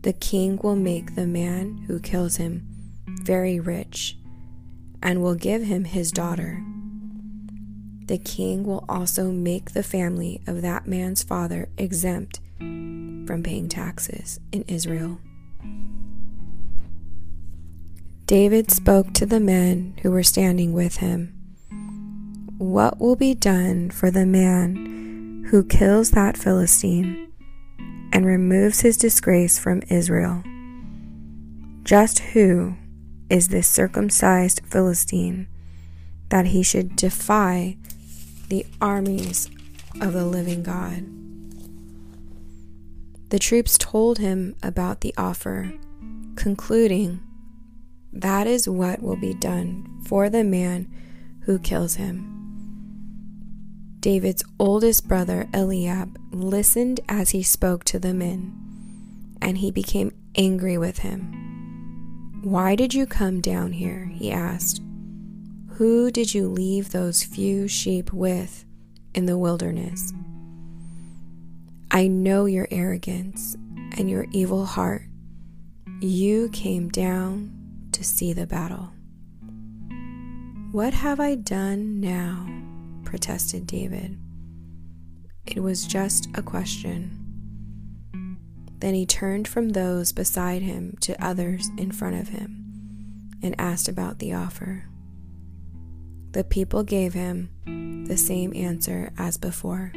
The 0.00 0.14
king 0.14 0.58
will 0.62 0.74
make 0.74 1.14
the 1.14 1.26
man 1.26 1.84
who 1.86 2.00
kills 2.00 2.36
him 2.36 2.66
very 3.22 3.60
rich 3.60 4.16
and 5.02 5.22
will 5.22 5.34
give 5.34 5.62
him 5.64 5.84
his 5.84 6.10
daughter. 6.10 6.64
The 8.06 8.16
king 8.16 8.64
will 8.64 8.86
also 8.88 9.30
make 9.30 9.72
the 9.72 9.82
family 9.82 10.40
of 10.46 10.62
that 10.62 10.86
man's 10.86 11.22
father 11.22 11.68
exempt 11.76 12.40
from 12.58 13.42
paying 13.44 13.68
taxes 13.68 14.40
in 14.52 14.62
Israel. 14.68 15.18
David 18.24 18.70
spoke 18.70 19.12
to 19.12 19.26
the 19.26 19.38
men 19.38 19.98
who 20.00 20.10
were 20.10 20.22
standing 20.22 20.72
with 20.72 20.96
him. 20.96 21.43
What 22.58 23.00
will 23.00 23.16
be 23.16 23.34
done 23.34 23.90
for 23.90 24.12
the 24.12 24.24
man 24.24 25.44
who 25.50 25.64
kills 25.64 26.12
that 26.12 26.36
Philistine 26.36 27.32
and 28.12 28.24
removes 28.24 28.80
his 28.80 28.96
disgrace 28.96 29.58
from 29.58 29.82
Israel? 29.90 30.44
Just 31.82 32.20
who 32.20 32.76
is 33.28 33.48
this 33.48 33.66
circumcised 33.66 34.60
Philistine 34.66 35.48
that 36.28 36.46
he 36.46 36.62
should 36.62 36.94
defy 36.94 37.76
the 38.48 38.64
armies 38.80 39.50
of 40.00 40.12
the 40.12 40.24
living 40.24 40.62
God? 40.62 41.04
The 43.30 43.40
troops 43.40 43.76
told 43.76 44.18
him 44.18 44.54
about 44.62 45.00
the 45.00 45.12
offer, 45.18 45.72
concluding, 46.36 47.18
That 48.12 48.46
is 48.46 48.68
what 48.68 49.02
will 49.02 49.16
be 49.16 49.34
done 49.34 50.02
for 50.06 50.30
the 50.30 50.44
man 50.44 50.88
who 51.40 51.58
kills 51.58 51.96
him. 51.96 52.33
David's 54.04 54.44
oldest 54.60 55.08
brother 55.08 55.48
Eliab 55.54 56.18
listened 56.30 57.00
as 57.08 57.30
he 57.30 57.42
spoke 57.42 57.84
to 57.84 57.98
the 57.98 58.12
men, 58.12 58.52
and 59.40 59.56
he 59.56 59.70
became 59.70 60.12
angry 60.36 60.76
with 60.76 60.98
him. 60.98 62.42
Why 62.42 62.76
did 62.76 62.92
you 62.92 63.06
come 63.06 63.40
down 63.40 63.72
here? 63.72 64.04
he 64.12 64.30
asked. 64.30 64.82
Who 65.78 66.10
did 66.10 66.34
you 66.34 66.48
leave 66.48 66.90
those 66.90 67.22
few 67.22 67.66
sheep 67.66 68.12
with 68.12 68.66
in 69.14 69.24
the 69.24 69.38
wilderness? 69.38 70.12
I 71.90 72.06
know 72.06 72.44
your 72.44 72.68
arrogance 72.70 73.56
and 73.96 74.10
your 74.10 74.26
evil 74.32 74.66
heart. 74.66 75.06
You 76.02 76.50
came 76.50 76.90
down 76.90 77.88
to 77.92 78.04
see 78.04 78.34
the 78.34 78.46
battle. 78.46 78.90
What 80.72 80.92
have 80.92 81.20
I 81.20 81.36
done 81.36 82.02
now? 82.02 82.63
Protested 83.14 83.64
David. 83.64 84.18
It 85.46 85.60
was 85.60 85.86
just 85.86 86.26
a 86.34 86.42
question. 86.42 87.16
Then 88.80 88.94
he 88.94 89.06
turned 89.06 89.46
from 89.46 89.68
those 89.68 90.10
beside 90.10 90.62
him 90.62 90.98
to 91.02 91.24
others 91.24 91.70
in 91.78 91.92
front 91.92 92.16
of 92.16 92.30
him 92.30 93.30
and 93.40 93.54
asked 93.56 93.86
about 93.86 94.18
the 94.18 94.32
offer. 94.32 94.86
The 96.32 96.42
people 96.42 96.82
gave 96.82 97.14
him 97.14 98.04
the 98.08 98.16
same 98.16 98.52
answer 98.52 99.12
as 99.16 99.36
before. 99.36 99.92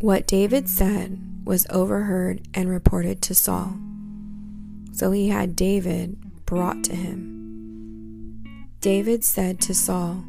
What 0.00 0.26
David 0.26 0.68
said 0.68 1.18
was 1.46 1.66
overheard 1.70 2.46
and 2.52 2.68
reported 2.68 3.22
to 3.22 3.34
Saul. 3.34 3.78
So 4.92 5.12
he 5.12 5.30
had 5.30 5.56
David 5.56 6.44
brought 6.44 6.84
to 6.84 6.94
him. 6.94 7.37
David 8.80 9.24
said 9.24 9.60
to 9.62 9.74
Saul, 9.74 10.24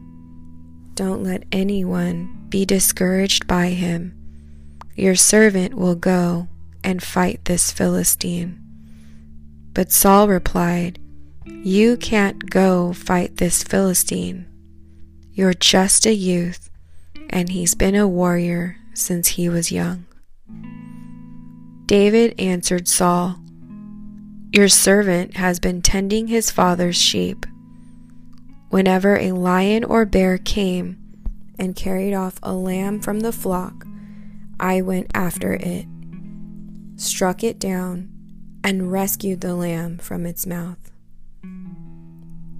Don't 0.95 1.23
let 1.23 1.43
anyone 1.51 2.47
be 2.49 2.65
discouraged 2.65 3.45
by 3.45 3.67
him. 3.67 4.15
Your 4.95 5.15
servant 5.15 5.75
will 5.75 5.95
go 5.95 6.47
and 6.83 7.03
fight 7.03 7.45
this 7.45 7.71
Philistine. 7.71 8.59
But 9.73 9.91
Saul 9.91 10.27
replied, 10.27 10.99
You 11.45 11.95
can't 11.95 12.49
go 12.49 12.91
fight 12.91 13.37
this 13.37 13.61
Philistine. 13.63 14.47
You're 15.31 15.53
just 15.53 16.07
a 16.07 16.13
youth, 16.13 16.71
and 17.29 17.49
he's 17.49 17.75
been 17.75 17.95
a 17.95 18.07
warrior 18.07 18.77
since 18.95 19.29
he 19.29 19.47
was 19.47 19.71
young. 19.71 20.05
David 21.85 22.39
answered 22.39 22.87
Saul, 22.87 23.39
Your 24.51 24.67
servant 24.69 25.37
has 25.37 25.59
been 25.59 25.83
tending 25.83 26.27
his 26.27 26.49
father's 26.49 26.97
sheep. 26.97 27.45
Whenever 28.69 29.17
a 29.17 29.31
lion 29.31 29.83
or 29.83 30.05
bear 30.05 30.37
came 30.37 30.97
and 31.57 31.75
carried 31.75 32.13
off 32.13 32.39
a 32.43 32.53
lamb 32.53 32.99
from 32.99 33.21
the 33.21 33.31
flock, 33.31 33.85
I 34.59 34.81
went 34.81 35.09
after 35.15 35.53
it, 35.53 35.85
struck 36.95 37.43
it 37.43 37.57
down, 37.57 38.09
and 38.63 38.91
rescued 38.91 39.41
the 39.41 39.55
lamb 39.55 39.97
from 39.97 40.25
its 40.25 40.45
mouth. 40.45 40.91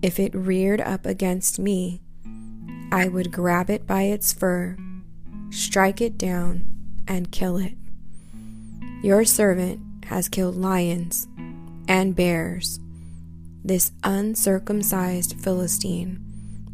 If 0.01 0.19
it 0.19 0.33
reared 0.33 0.81
up 0.81 1.05
against 1.05 1.59
me, 1.59 2.01
I 2.91 3.07
would 3.07 3.31
grab 3.31 3.69
it 3.69 3.85
by 3.85 4.03
its 4.03 4.33
fur, 4.33 4.77
strike 5.51 6.01
it 6.01 6.17
down, 6.17 6.65
and 7.07 7.31
kill 7.31 7.57
it. 7.57 7.75
Your 9.03 9.25
servant 9.25 10.05
has 10.05 10.27
killed 10.27 10.55
lions 10.55 11.27
and 11.87 12.15
bears. 12.15 12.79
This 13.63 13.91
uncircumcised 14.03 15.39
Philistine 15.39 16.25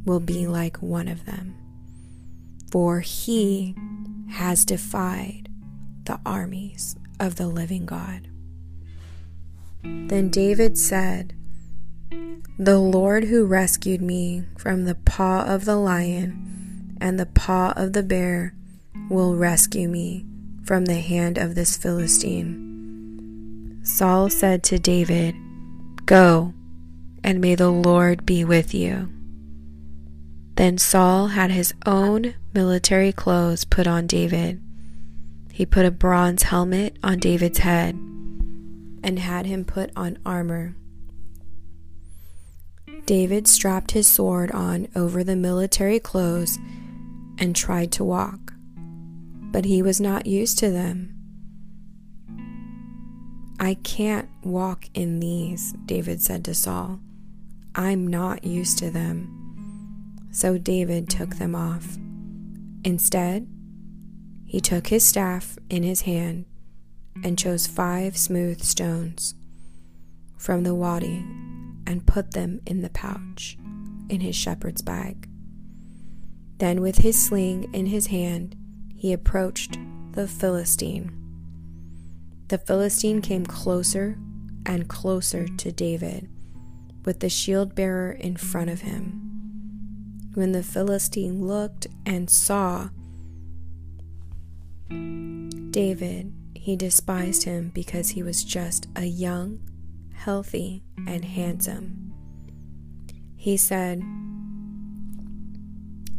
will 0.05 0.19
be 0.19 0.47
like 0.47 0.77
one 0.77 1.07
of 1.07 1.25
them, 1.25 1.55
for 2.71 2.99
he 2.99 3.75
has 4.31 4.65
defied 4.65 5.49
the 6.05 6.19
armies 6.25 6.95
of 7.19 7.35
the 7.35 7.47
living 7.47 7.85
God. 7.85 8.27
Then 9.83 10.29
David 10.29 10.77
said, 10.77 11.33
The 12.59 12.77
Lord 12.79 13.25
who 13.25 13.45
rescued 13.45 14.01
me 14.01 14.43
from 14.57 14.85
the 14.85 14.95
paw 14.95 15.43
of 15.45 15.65
the 15.65 15.77
lion 15.77 16.97
and 17.01 17.19
the 17.19 17.25
paw 17.25 17.73
of 17.75 17.93
the 17.93 18.03
bear 18.03 18.55
will 19.09 19.35
rescue 19.35 19.87
me 19.87 20.25
from 20.63 20.85
the 20.85 20.99
hand 20.99 21.37
of 21.37 21.55
this 21.55 21.77
Philistine. 21.77 22.61
Saul 23.83 24.29
said 24.29 24.63
to 24.63 24.79
David, 24.79 25.35
Go, 26.05 26.53
and 27.25 27.41
may 27.41 27.55
the 27.55 27.69
Lord 27.69 28.25
be 28.25 28.45
with 28.45 28.73
you. 28.73 29.09
Then 30.55 30.77
Saul 30.77 31.27
had 31.27 31.51
his 31.51 31.73
own 31.85 32.35
military 32.53 33.11
clothes 33.11 33.65
put 33.65 33.87
on 33.87 34.07
David. 34.07 34.61
He 35.51 35.65
put 35.65 35.85
a 35.85 35.91
bronze 35.91 36.43
helmet 36.43 36.97
on 37.03 37.19
David's 37.19 37.57
head 37.57 37.95
and 37.95 39.19
had 39.19 39.45
him 39.45 39.65
put 39.65 39.91
on 39.95 40.19
armor. 40.25 40.75
David 43.05 43.47
strapped 43.47 43.91
his 43.91 44.07
sword 44.07 44.51
on 44.51 44.87
over 44.95 45.23
the 45.23 45.35
military 45.35 45.99
clothes 45.99 46.57
and 47.37 47.55
tried 47.55 47.91
to 47.93 48.03
walk 48.03 48.45
but 49.55 49.63
he 49.63 49.81
was 49.81 50.01
not 50.01 50.25
used 50.25 50.59
to 50.59 50.69
them. 50.69 51.15
I 53.57 53.75
can't 53.75 54.27
walk 54.43 54.89
in 54.93 55.21
these, 55.21 55.71
David 55.85 56.21
said 56.21 56.43
to 56.43 56.53
Saul. 56.53 56.99
I'm 57.77 58.07
not 58.07 58.45
used 58.45 58.77
to 58.79 58.89
them. 58.89 60.29
So 60.31 60.57
David 60.57 61.09
took 61.09 61.35
them 61.35 61.55
off. 61.55 61.97
Instead, 62.85 63.47
he 64.45 64.61
took 64.61 64.87
his 64.87 65.05
staff 65.05 65.57
in 65.69 65.83
his 65.83 66.01
hand 66.01 66.45
and 67.21 67.37
chose 67.37 67.67
five 67.67 68.15
smooth 68.15 68.61
stones 68.61 69.35
from 70.37 70.63
the 70.63 70.75
wadi 70.75 71.25
and 71.85 72.07
put 72.07 72.31
them 72.31 72.61
in 72.65 72.81
the 72.81 72.89
pouch 72.89 73.57
in 74.09 74.21
his 74.21 74.35
shepherd's 74.35 74.81
bag. 74.81 75.27
Then, 76.59 76.79
with 76.79 76.99
his 76.99 77.21
sling 77.21 77.73
in 77.73 77.87
his 77.87 78.07
hand, 78.07 78.55
he 78.95 79.11
approached 79.11 79.77
the 80.11 80.27
Philistine. 80.27 81.11
The 82.47 82.57
Philistine 82.57 83.21
came 83.21 83.45
closer 83.45 84.17
and 84.65 84.87
closer 84.87 85.47
to 85.47 85.71
David, 85.71 86.29
with 87.05 87.19
the 87.19 87.29
shield 87.29 87.75
bearer 87.75 88.11
in 88.11 88.35
front 88.35 88.69
of 88.69 88.81
him. 88.81 89.21
When 90.33 90.51
the 90.51 90.63
Philistine 90.63 91.45
looked 91.45 91.87
and 92.05 92.29
saw 92.29 92.89
David, 94.89 96.33
he 96.55 96.75
despised 96.75 97.43
him 97.43 97.71
because 97.73 98.09
he 98.09 98.23
was 98.23 98.43
just 98.43 98.87
a 98.95 99.05
young, 99.05 99.59
healthy, 100.13 100.83
and 101.07 101.23
handsome. 101.23 102.13
He 103.37 103.55
said 103.57 104.01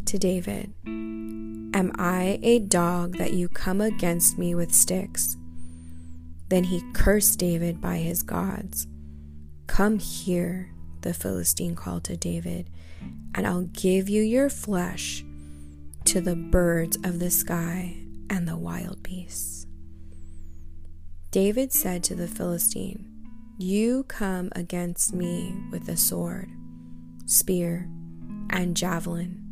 to 0.06 0.18
David, 0.18 0.72
Am 0.86 1.92
I 1.98 2.38
a 2.42 2.60
dog 2.60 3.18
that 3.18 3.32
you 3.32 3.48
come 3.48 3.80
against 3.80 4.38
me 4.38 4.54
with 4.54 4.72
sticks? 4.72 5.36
Then 6.48 6.64
he 6.64 6.82
cursed 6.94 7.38
David 7.38 7.80
by 7.80 7.96
his 7.96 8.22
gods. 8.22 8.86
Come 9.66 9.98
here, 9.98 10.70
the 11.06 11.14
Philistine 11.14 11.76
called 11.76 12.02
to 12.04 12.16
David, 12.16 12.68
and 13.32 13.46
I'll 13.46 13.62
give 13.62 14.08
you 14.08 14.22
your 14.22 14.50
flesh 14.50 15.24
to 16.04 16.20
the 16.20 16.34
birds 16.34 16.96
of 17.04 17.20
the 17.20 17.30
sky 17.30 17.96
and 18.28 18.48
the 18.48 18.56
wild 18.56 19.04
beasts. 19.04 19.66
David 21.30 21.72
said 21.72 22.02
to 22.04 22.16
the 22.16 22.26
Philistine, 22.26 23.06
You 23.56 24.02
come 24.04 24.50
against 24.56 25.14
me 25.14 25.54
with 25.70 25.88
a 25.88 25.96
sword, 25.96 26.50
spear, 27.24 27.88
and 28.50 28.76
javelin 28.76 29.42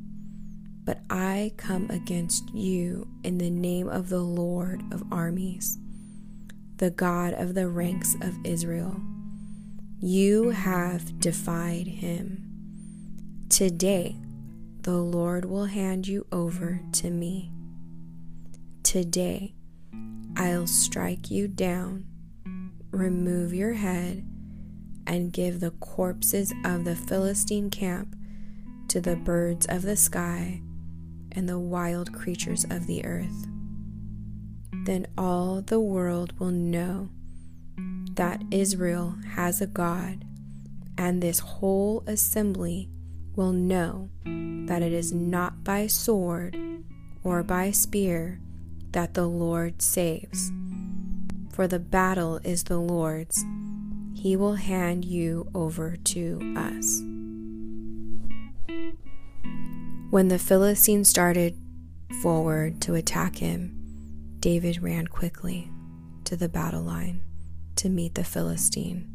but 0.84 1.00
I 1.08 1.52
come 1.56 1.88
against 1.88 2.52
you 2.52 3.08
in 3.22 3.38
the 3.38 3.48
name 3.48 3.88
of 3.88 4.10
the 4.10 4.20
Lord 4.20 4.82
of 4.92 5.02
armies, 5.10 5.78
the 6.76 6.90
God 6.90 7.32
of 7.32 7.54
the 7.54 7.68
ranks 7.68 8.14
of 8.20 8.34
Israel. 8.44 9.00
You 10.00 10.50
have 10.50 11.18
defied 11.20 11.86
him. 11.86 12.44
Today, 13.48 14.16
the 14.80 14.96
Lord 14.96 15.44
will 15.44 15.66
hand 15.66 16.06
you 16.06 16.26
over 16.30 16.80
to 16.92 17.10
me. 17.10 17.52
Today, 18.82 19.54
I'll 20.36 20.66
strike 20.66 21.30
you 21.30 21.48
down, 21.48 22.06
remove 22.90 23.54
your 23.54 23.74
head, 23.74 24.28
and 25.06 25.32
give 25.32 25.60
the 25.60 25.70
corpses 25.70 26.52
of 26.64 26.84
the 26.84 26.96
Philistine 26.96 27.70
camp 27.70 28.16
to 28.88 29.00
the 29.00 29.16
birds 29.16 29.66
of 29.66 29.82
the 29.82 29.96
sky 29.96 30.60
and 31.32 31.48
the 31.48 31.58
wild 31.58 32.12
creatures 32.12 32.64
of 32.68 32.86
the 32.86 33.04
earth. 33.04 33.46
Then 34.84 35.06
all 35.16 35.62
the 35.62 35.80
world 35.80 36.38
will 36.38 36.50
know 36.50 37.10
that 38.16 38.42
Israel 38.50 39.16
has 39.34 39.60
a 39.60 39.66
God, 39.66 40.24
and 40.96 41.22
this 41.22 41.40
whole 41.40 42.04
assembly 42.06 42.88
will 43.34 43.52
know 43.52 44.08
that 44.24 44.82
it 44.82 44.92
is 44.92 45.12
not 45.12 45.64
by 45.64 45.86
sword 45.86 46.56
or 47.22 47.42
by 47.42 47.70
spear 47.70 48.40
that 48.92 49.14
the 49.14 49.26
Lord 49.26 49.82
saves. 49.82 50.52
For 51.52 51.66
the 51.66 51.78
battle 51.78 52.40
is 52.44 52.64
the 52.64 52.78
Lord's, 52.78 53.44
he 54.14 54.36
will 54.36 54.54
hand 54.54 55.04
you 55.04 55.50
over 55.54 55.96
to 55.96 56.54
us. 56.56 57.02
When 60.10 60.28
the 60.28 60.38
Philistine 60.38 61.04
started 61.04 61.56
forward 62.22 62.80
to 62.82 62.94
attack 62.94 63.36
him, 63.36 64.36
David 64.38 64.82
ran 64.82 65.08
quickly 65.08 65.70
to 66.24 66.36
the 66.36 66.48
battle 66.48 66.82
line 66.82 67.20
to 67.76 67.88
meet 67.88 68.14
the 68.14 68.24
Philistine. 68.24 69.08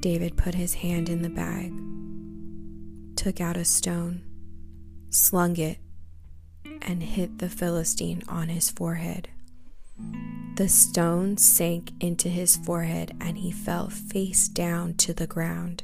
David 0.00 0.36
put 0.36 0.54
his 0.54 0.74
hand 0.74 1.08
in 1.08 1.22
the 1.22 1.28
bag, 1.28 1.72
took 3.16 3.40
out 3.40 3.56
a 3.56 3.64
stone, 3.64 4.22
slung 5.10 5.56
it, 5.58 5.78
and 6.82 7.02
hit 7.02 7.38
the 7.38 7.50
Philistine 7.50 8.22
on 8.26 8.48
his 8.48 8.70
forehead. 8.70 9.28
The 10.56 10.68
stone 10.68 11.36
sank 11.36 11.92
into 12.00 12.28
his 12.28 12.56
forehead 12.56 13.14
and 13.20 13.38
he 13.38 13.50
fell 13.50 13.88
face 13.88 14.48
down 14.48 14.94
to 14.94 15.12
the 15.12 15.26
ground. 15.26 15.82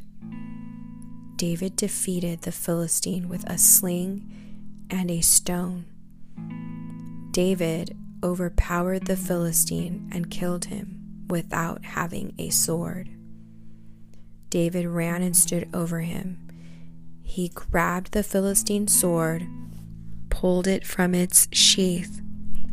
David 1.37 1.77
defeated 1.77 2.43
the 2.43 2.53
Philistine 2.53 3.29
with 3.29 3.45
a 3.45 3.59
sling 3.59 4.87
and 4.91 5.11
a 5.11 5.21
stone. 5.21 5.85
David 7.33 7.97
overpowered 8.23 9.05
the 9.07 9.17
Philistine 9.17 10.09
and 10.11 10.31
killed 10.31 10.67
him 10.67 11.06
without 11.29 11.85
having 11.85 12.35
a 12.39 12.51
sword. 12.51 13.09
David 14.51 14.87
ran 14.87 15.23
and 15.23 15.37
stood 15.37 15.69
over 15.75 16.01
him. 16.01 16.39
He 17.23 17.49
grabbed 17.49 18.13
the 18.13 18.23
Philistine 18.23 18.89
sword, 18.89 19.47
pulled 20.31 20.67
it 20.67 20.87
from 20.87 21.15
its 21.15 21.49
sheath, 21.53 22.21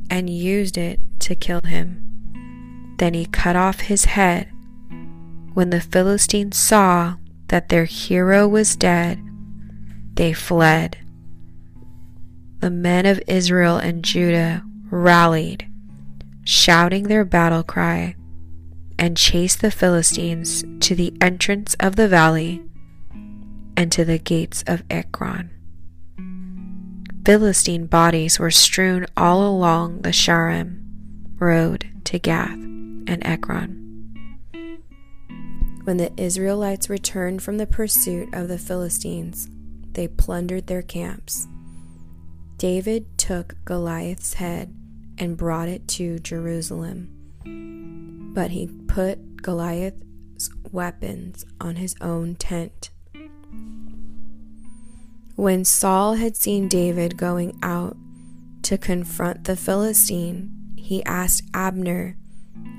and 0.09 0.29
used 0.29 0.77
it 0.77 0.99
to 1.19 1.35
kill 1.35 1.61
him. 1.65 2.95
Then 2.97 3.13
he 3.13 3.25
cut 3.25 3.55
off 3.55 3.81
his 3.81 4.05
head 4.05 4.49
When 5.53 5.69
the 5.69 5.81
Philistines 5.81 6.57
saw 6.57 7.15
that 7.47 7.69
their 7.69 7.85
hero 7.85 8.47
was 8.47 8.75
dead, 8.75 9.21
they 10.15 10.33
fled. 10.33 10.97
The 12.59 12.71
men 12.71 13.05
of 13.05 13.21
Israel 13.27 13.77
and 13.77 14.03
Judah 14.03 14.63
rallied, 14.89 15.67
shouting 16.43 17.03
their 17.03 17.25
battle 17.25 17.63
cry, 17.63 18.15
and 19.03 19.17
chased 19.17 19.59
the 19.59 19.69
Philistines 19.69 20.63
to 20.79 20.95
the 20.95 21.13
entrance 21.19 21.75
of 21.77 21.97
the 21.97 22.07
valley 22.07 22.63
and 23.75 23.91
to 23.91 24.05
the 24.05 24.17
gates 24.17 24.63
of 24.65 24.81
Ekron. 24.89 25.49
Philistine 27.25 27.85
bodies 27.85 28.39
were 28.39 28.49
strewn 28.49 29.05
all 29.17 29.45
along 29.45 30.03
the 30.03 30.13
Shaaraim 30.13 30.85
road 31.37 31.85
to 32.05 32.17
Gath 32.17 32.53
and 32.53 33.19
Ekron. 33.25 33.81
When 35.83 35.97
the 35.97 36.13
Israelites 36.15 36.89
returned 36.89 37.43
from 37.43 37.57
the 37.57 37.67
pursuit 37.67 38.33
of 38.33 38.47
the 38.47 38.57
Philistines, 38.57 39.49
they 39.91 40.07
plundered 40.07 40.67
their 40.67 40.81
camps. 40.81 41.45
David 42.55 43.17
took 43.17 43.55
Goliath's 43.65 44.35
head 44.35 44.73
and 45.17 45.35
brought 45.35 45.67
it 45.67 45.89
to 45.89 46.19
Jerusalem, 46.19 47.09
but 48.33 48.51
he 48.51 48.67
put 48.87 49.37
Goliath's 49.43 50.49
weapons 50.71 51.45
on 51.61 51.75
his 51.75 51.95
own 52.01 52.35
tent. 52.35 52.89
When 55.35 55.63
Saul 55.65 56.15
had 56.15 56.35
seen 56.35 56.67
David 56.67 57.17
going 57.17 57.57
out 57.61 57.95
to 58.63 58.77
confront 58.77 59.43
the 59.43 59.55
Philistine, 59.55 60.51
he 60.77 61.03
asked 61.05 61.43
Abner, 61.53 62.17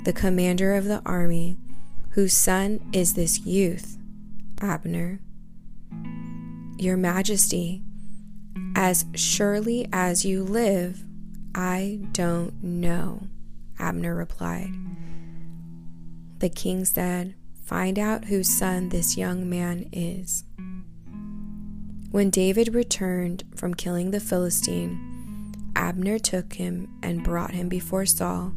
the 0.04 0.12
commander 0.12 0.74
of 0.74 0.84
the 0.84 1.02
army, 1.06 1.56
Whose 2.10 2.34
son 2.34 2.80
is 2.92 3.14
this 3.14 3.40
youth, 3.40 3.98
Abner? 4.60 5.20
Your 6.78 6.96
Majesty, 6.96 7.82
as 8.76 9.04
surely 9.14 9.88
as 9.92 10.24
you 10.24 10.44
live, 10.44 11.02
I 11.54 12.00
don't 12.12 12.62
know, 12.62 13.26
Abner 13.78 14.14
replied. 14.14 14.70
The 16.38 16.48
king 16.48 16.84
said, 16.84 17.34
Find 17.64 17.98
out 17.98 18.26
whose 18.26 18.48
son 18.48 18.90
this 18.90 19.16
young 19.16 19.48
man 19.48 19.88
is. 19.92 20.44
When 22.10 22.30
David 22.30 22.74
returned 22.74 23.44
from 23.56 23.74
killing 23.74 24.10
the 24.10 24.20
Philistine, 24.20 25.52
Abner 25.74 26.18
took 26.18 26.54
him 26.54 26.88
and 27.02 27.24
brought 27.24 27.52
him 27.52 27.68
before 27.68 28.06
Saul, 28.06 28.52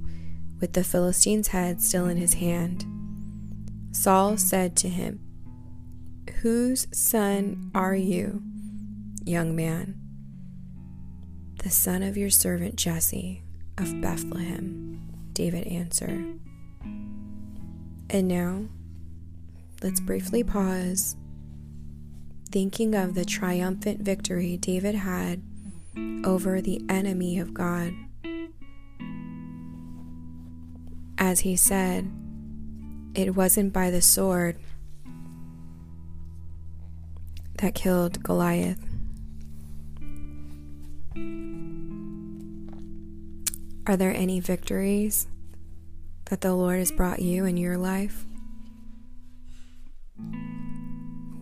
with 0.60 0.74
the 0.74 0.84
Philistine's 0.84 1.48
head 1.50 1.82
still 1.82 2.08
in 2.08 2.18
his 2.18 2.36
hand. 2.36 2.86
Saul 3.92 4.38
said 4.38 4.76
to 4.78 4.90
him, 4.90 5.20
Whose 6.42 6.88
son 6.92 7.72
are 7.74 7.96
you, 7.96 8.44
young 9.24 9.56
man? 9.56 10.00
The 11.64 11.70
son 11.70 12.04
of 12.04 12.16
your 12.16 12.30
servant 12.30 12.76
Jesse 12.76 13.44
of 13.78 14.00
Bethlehem, 14.02 15.02
David 15.34 15.66
answered. 15.68 16.40
And 18.10 18.28
now, 18.28 18.66
let's 19.84 20.00
briefly 20.00 20.44
pause 20.44 21.18
thinking 22.50 22.96
of 22.96 23.14
the 23.14 23.26
triumphant 23.26 24.00
victory 24.02 24.56
David 24.56 24.96
had 24.96 25.42
over 26.24 26.62
the 26.62 26.82
enemy 26.88 27.38
of 27.38 27.54
God. 27.54 27.94
As 31.18 31.42
he 31.42 31.58
said, 31.58 32.10
it 33.14 33.36
wasn't 33.36 33.74
by 33.74 33.90
the 33.90 34.02
sword 34.02 34.58
that 37.58 37.76
killed 37.76 38.24
Goliath. 38.24 38.86
Are 43.88 43.98
there 43.98 44.14
any 44.14 44.40
victories 44.40 45.28
that 46.30 46.42
the 46.42 46.54
Lord 46.54 46.80
has 46.80 46.92
brought 46.92 47.22
you 47.22 47.46
in 47.46 47.58
your 47.58 47.78
life? 47.78 48.26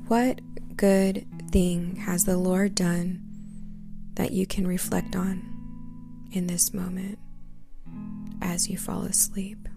What 0.08 0.42
good 0.78 1.26
thing 1.52 1.96
has 1.98 2.26
the 2.26 2.38
Lord 2.38 2.76
done 2.76 3.24
that 4.14 4.32
you 4.32 4.46
can 4.46 4.68
reflect 4.68 5.16
on 5.16 5.42
in 6.32 6.48
this 6.48 6.74
moment 6.74 7.18
as 8.42 8.70
you 8.70 8.78
fall 8.78 9.02
asleep? 9.04 9.68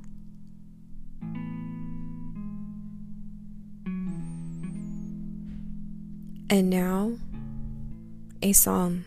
And 6.50 6.70
now, 6.70 7.12
a 8.42 8.52
psalm. 8.52 9.04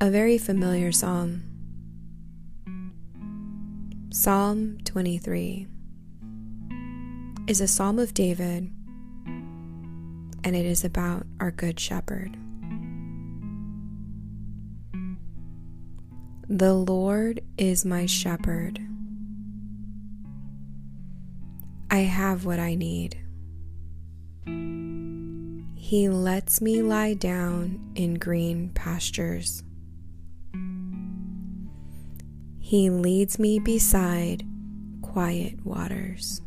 A 0.00 0.10
very 0.10 0.38
familiar 0.38 0.92
psalm. 0.92 1.55
Psalm 4.18 4.78
23 4.86 5.66
is 7.48 7.60
a 7.60 7.68
psalm 7.68 7.98
of 7.98 8.14
David, 8.14 8.72
and 10.42 10.56
it 10.56 10.64
is 10.64 10.86
about 10.86 11.26
our 11.38 11.50
Good 11.50 11.78
Shepherd. 11.78 12.34
The 16.48 16.72
Lord 16.72 17.42
is 17.58 17.84
my 17.84 18.06
shepherd. 18.06 18.80
I 21.90 21.98
have 21.98 22.46
what 22.46 22.58
I 22.58 22.74
need. 22.74 23.18
He 25.76 26.08
lets 26.08 26.62
me 26.62 26.80
lie 26.80 27.12
down 27.12 27.92
in 27.94 28.14
green 28.14 28.70
pastures. 28.70 29.62
He 32.66 32.90
leads 32.90 33.38
me 33.38 33.60
beside 33.60 34.42
quiet 35.00 35.64
waters. 35.64 36.42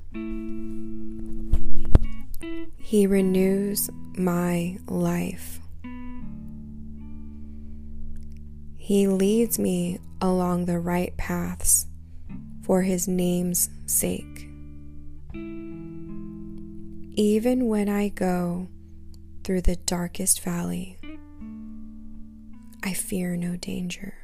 He 2.75 3.07
renews 3.07 3.89
my 4.17 4.79
life. 4.87 5.61
He 8.75 9.07
leads 9.07 9.57
me 9.59 9.99
along 10.19 10.65
the 10.65 10.77
right 10.77 11.15
paths 11.15 11.85
for 12.63 12.81
His 12.81 13.07
name's 13.07 13.69
sake. 13.85 14.49
Even 17.15 17.67
when 17.67 17.87
I 17.87 18.09
go 18.09 18.67
through 19.45 19.61
the 19.61 19.77
darkest 19.77 20.41
valley, 20.41 20.99
I 22.83 22.93
fear 22.93 23.37
no 23.37 23.55
danger, 23.55 24.15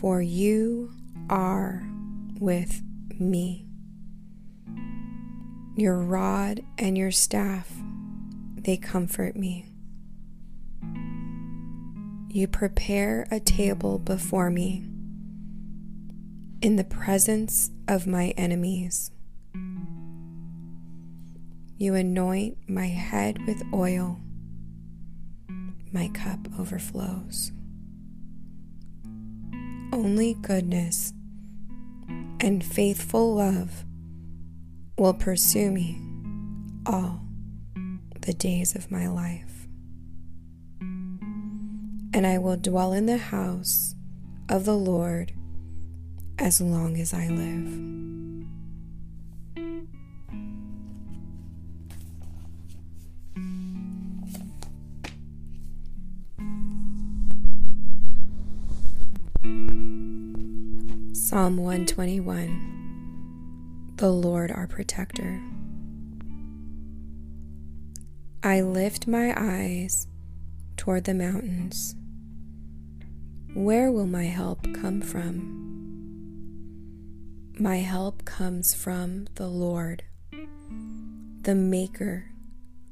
for 0.00 0.22
you 0.22 0.92
are 1.28 1.82
with 2.40 2.82
me. 3.18 3.66
Your 5.76 5.98
rod 5.98 6.62
and 6.78 6.96
your 6.96 7.10
staff, 7.10 7.70
they 8.56 8.76
comfort 8.76 9.36
me. 9.36 9.66
You 12.28 12.48
prepare 12.48 13.26
a 13.30 13.40
table 13.40 13.98
before 13.98 14.50
me 14.50 14.84
in 16.62 16.76
the 16.76 16.84
presence 16.84 17.70
of 17.88 18.06
my 18.06 18.28
enemies. 18.36 19.10
You 21.76 21.94
anoint 21.94 22.56
my 22.68 22.86
head 22.86 23.44
with 23.46 23.62
oil, 23.74 24.20
my 25.92 26.08
cup 26.08 26.38
overflows. 26.58 27.52
Only 30.02 30.34
goodness 30.34 31.12
and 32.40 32.64
faithful 32.64 33.36
love 33.36 33.84
will 34.98 35.14
pursue 35.14 35.70
me 35.70 35.96
all 36.86 37.20
the 38.22 38.32
days 38.32 38.74
of 38.74 38.90
my 38.90 39.06
life. 39.06 39.68
And 40.80 42.26
I 42.26 42.38
will 42.38 42.56
dwell 42.56 42.92
in 42.92 43.06
the 43.06 43.16
house 43.16 43.94
of 44.48 44.64
the 44.64 44.76
Lord 44.76 45.34
as 46.36 46.60
long 46.60 46.98
as 46.98 47.14
I 47.14 47.28
live. 47.28 48.01
Psalm 61.32 61.56
121 61.56 63.94
the 63.96 64.10
Lord 64.10 64.50
our 64.50 64.66
protector. 64.66 65.40
I 68.42 68.60
lift 68.60 69.08
my 69.08 69.32
eyes 69.34 70.08
toward 70.76 71.04
the 71.04 71.14
mountains. 71.14 71.96
Where 73.54 73.90
will 73.90 74.06
my 74.06 74.24
help 74.24 74.62
come 74.74 75.00
from? 75.00 75.56
My 77.58 77.76
help 77.76 78.26
comes 78.26 78.74
from 78.74 79.26
the 79.36 79.48
Lord, 79.48 80.02
the 81.40 81.54
Maker 81.54 82.26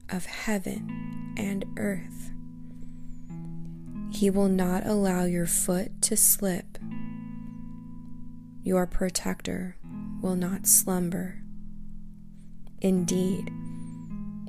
of 0.08 0.24
heaven 0.24 1.34
and 1.36 1.66
earth. 1.76 2.30
He 4.10 4.30
will 4.30 4.48
not 4.48 4.86
allow 4.86 5.24
your 5.24 5.44
foot 5.44 6.00
to 6.00 6.16
slip. 6.16 6.69
Your 8.62 8.86
protector 8.86 9.76
will 10.20 10.36
not 10.36 10.66
slumber. 10.66 11.36
Indeed, 12.80 13.50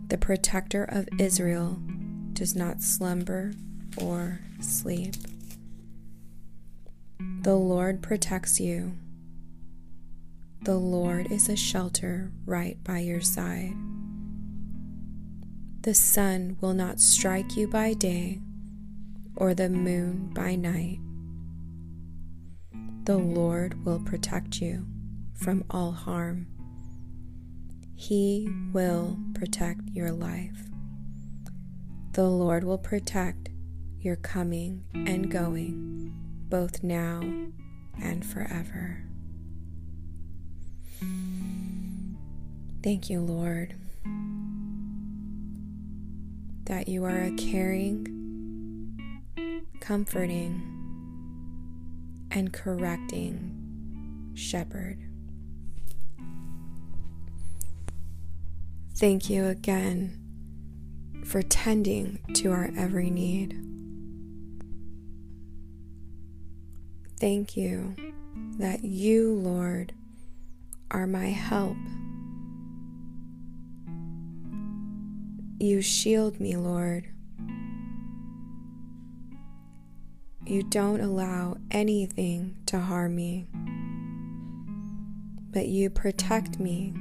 the 0.07 0.17
protector 0.17 0.83
of 0.83 1.07
Israel 1.17 1.79
does 2.33 2.55
not 2.55 2.81
slumber 2.81 3.53
or 3.97 4.41
sleep. 4.59 5.15
The 7.41 7.55
Lord 7.55 8.01
protects 8.01 8.59
you. 8.59 8.93
The 10.63 10.75
Lord 10.75 11.31
is 11.31 11.49
a 11.49 11.55
shelter 11.55 12.31
right 12.45 12.83
by 12.83 12.99
your 12.99 13.21
side. 13.21 13.73
The 15.83 15.93
sun 15.93 16.57
will 16.61 16.73
not 16.73 16.99
strike 16.99 17.57
you 17.57 17.67
by 17.67 17.93
day, 17.93 18.39
or 19.35 19.53
the 19.53 19.69
moon 19.69 20.31
by 20.33 20.55
night. 20.55 20.99
The 23.03 23.17
Lord 23.17 23.83
will 23.83 23.99
protect 23.99 24.61
you 24.61 24.85
from 25.33 25.63
all 25.71 25.91
harm. 25.91 26.47
He 27.95 28.47
will 28.71 29.17
protect 29.33 29.81
your 29.91 30.11
life. 30.11 30.69
The 32.13 32.27
Lord 32.27 32.63
will 32.63 32.77
protect 32.77 33.49
your 33.99 34.17
coming 34.17 34.83
and 34.93 35.31
going, 35.31 36.13
both 36.47 36.83
now 36.83 37.21
and 38.01 38.25
forever. 38.25 39.03
Thank 42.83 43.09
you, 43.09 43.21
Lord, 43.21 43.75
that 46.65 46.87
you 46.87 47.03
are 47.03 47.23
a 47.23 47.31
caring, 47.31 48.07
comforting, 49.79 50.80
and 52.31 52.51
correcting 52.51 54.31
shepherd. 54.33 54.97
Thank 58.95 59.29
you 59.29 59.47
again 59.47 60.17
for 61.25 61.41
tending 61.41 62.19
to 62.35 62.51
our 62.51 62.69
every 62.77 63.09
need. 63.09 63.57
Thank 67.19 67.55
you 67.55 67.95
that 68.57 68.83
you, 68.83 69.33
Lord, 69.33 69.93
are 70.89 71.07
my 71.07 71.27
help. 71.27 71.77
You 75.59 75.81
shield 75.81 76.39
me, 76.39 76.55
Lord. 76.55 77.07
You 80.51 80.63
don't 80.63 80.99
allow 80.99 81.55
anything 81.71 82.57
to 82.65 82.77
harm 82.77 83.15
me, 83.15 83.47
but 85.49 85.67
you 85.67 85.89
protect 85.89 86.59
me 86.59 86.93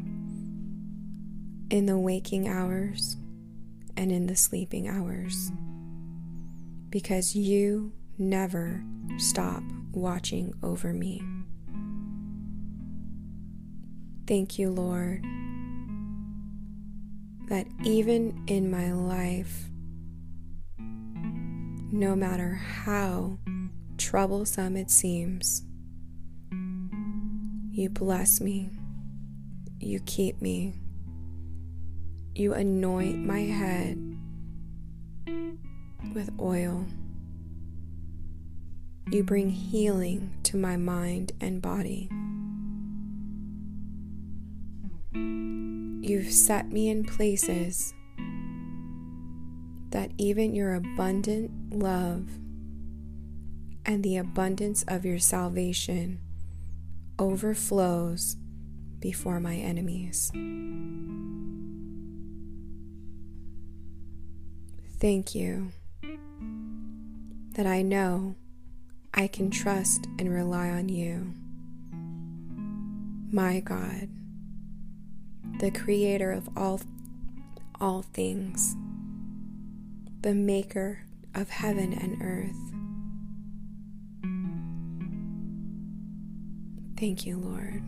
in 1.68 1.86
the 1.86 1.98
waking 1.98 2.46
hours 2.46 3.16
and 3.96 4.12
in 4.12 4.28
the 4.28 4.36
sleeping 4.36 4.86
hours 4.86 5.50
because 6.90 7.34
you 7.34 7.92
never 8.18 8.84
stop 9.16 9.64
watching 9.90 10.54
over 10.62 10.92
me. 10.92 11.20
Thank 14.28 14.60
you, 14.60 14.70
Lord, 14.70 15.24
that 17.48 17.66
even 17.82 18.44
in 18.46 18.70
my 18.70 18.92
life, 18.92 19.69
no 21.92 22.14
matter 22.14 22.54
how 22.54 23.38
troublesome 23.98 24.76
it 24.76 24.90
seems, 24.90 25.62
you 27.72 27.90
bless 27.90 28.40
me, 28.40 28.70
you 29.80 30.00
keep 30.00 30.40
me, 30.40 30.74
you 32.34 32.54
anoint 32.54 33.18
my 33.18 33.40
head 33.40 33.98
with 36.14 36.30
oil. 36.40 36.86
You 39.10 39.24
bring 39.24 39.50
healing 39.50 40.32
to 40.44 40.56
my 40.56 40.76
mind 40.76 41.32
and 41.40 41.60
body. 41.60 42.08
You've 45.12 46.32
set 46.32 46.70
me 46.70 46.88
in 46.88 47.04
places 47.04 47.92
that 49.90 50.12
even 50.18 50.54
your 50.54 50.74
abundant 50.74 51.50
love 51.72 52.28
and 53.84 54.02
the 54.04 54.16
abundance 54.16 54.84
of 54.86 55.04
your 55.04 55.18
salvation 55.18 56.20
overflows 57.18 58.36
before 59.00 59.40
my 59.40 59.56
enemies. 59.56 60.30
Thank 65.00 65.34
you 65.34 65.72
that 67.54 67.66
I 67.66 67.82
know 67.82 68.36
I 69.12 69.26
can 69.26 69.50
trust 69.50 70.06
and 70.18 70.32
rely 70.32 70.68
on 70.68 70.88
you, 70.88 71.34
my 73.32 73.60
God, 73.60 74.08
the 75.58 75.70
creator 75.70 76.30
of 76.30 76.48
all, 76.56 76.80
all 77.80 78.02
things, 78.02 78.76
the 80.22 80.34
maker 80.34 81.06
of 81.34 81.48
heaven 81.48 81.94
and 81.94 82.20
earth. 82.22 82.56
Thank 86.98 87.24
you, 87.24 87.38
Lord, 87.38 87.82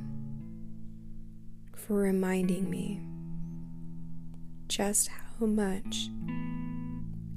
for 1.77 1.97
reminding 1.97 2.71
me 2.71 3.03
just 4.69 5.09
how 5.09 5.45
much 5.45 6.09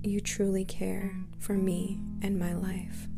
you 0.02 0.22
truly 0.22 0.64
care 0.64 1.14
for 1.40 1.54
me 1.56 2.00
and 2.22 2.40
my 2.40 2.54
life. 2.54 3.10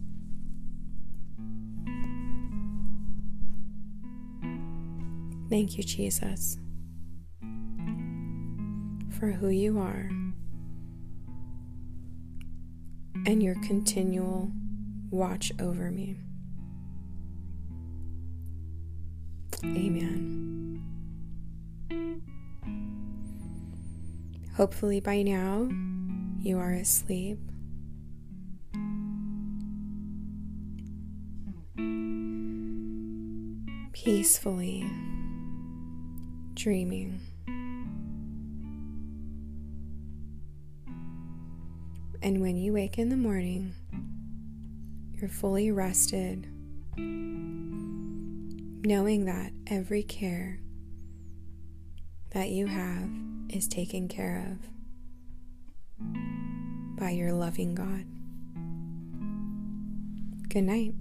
Thank 5.50 5.78
you, 5.78 5.84
Jesus, 5.84 6.58
for 9.20 9.32
who 9.32 9.50
you 9.50 9.80
are 9.80 10.10
and 13.28 13.44
your 13.44 13.56
continual 13.56 14.50
watch 15.12 15.52
over 15.60 15.92
me. 15.92 16.16
Amen. 19.66 20.82
Hopefully, 24.56 25.02
by 25.02 25.24
now, 25.24 25.70
you 26.40 26.58
are 26.58 26.72
asleep. 26.72 27.38
Peacefully 33.92 34.90
dreaming. 36.54 37.20
And 42.28 42.42
when 42.42 42.58
you 42.58 42.74
wake 42.74 42.98
in 42.98 43.08
the 43.08 43.16
morning, 43.16 43.74
you're 45.14 45.30
fully 45.30 45.72
rested, 45.72 46.46
knowing 48.86 49.24
that 49.24 49.54
every 49.68 50.04
care 50.04 50.60
that 52.32 52.50
you 52.50 52.68
have 52.68 53.10
is 53.48 53.70
taken 53.70 54.10
care 54.10 54.46
of 54.52 54.58
by 57.00 57.12
your 57.12 57.32
loving 57.32 57.76
God. 57.76 58.04
Good 60.50 60.64
night. 60.66 60.96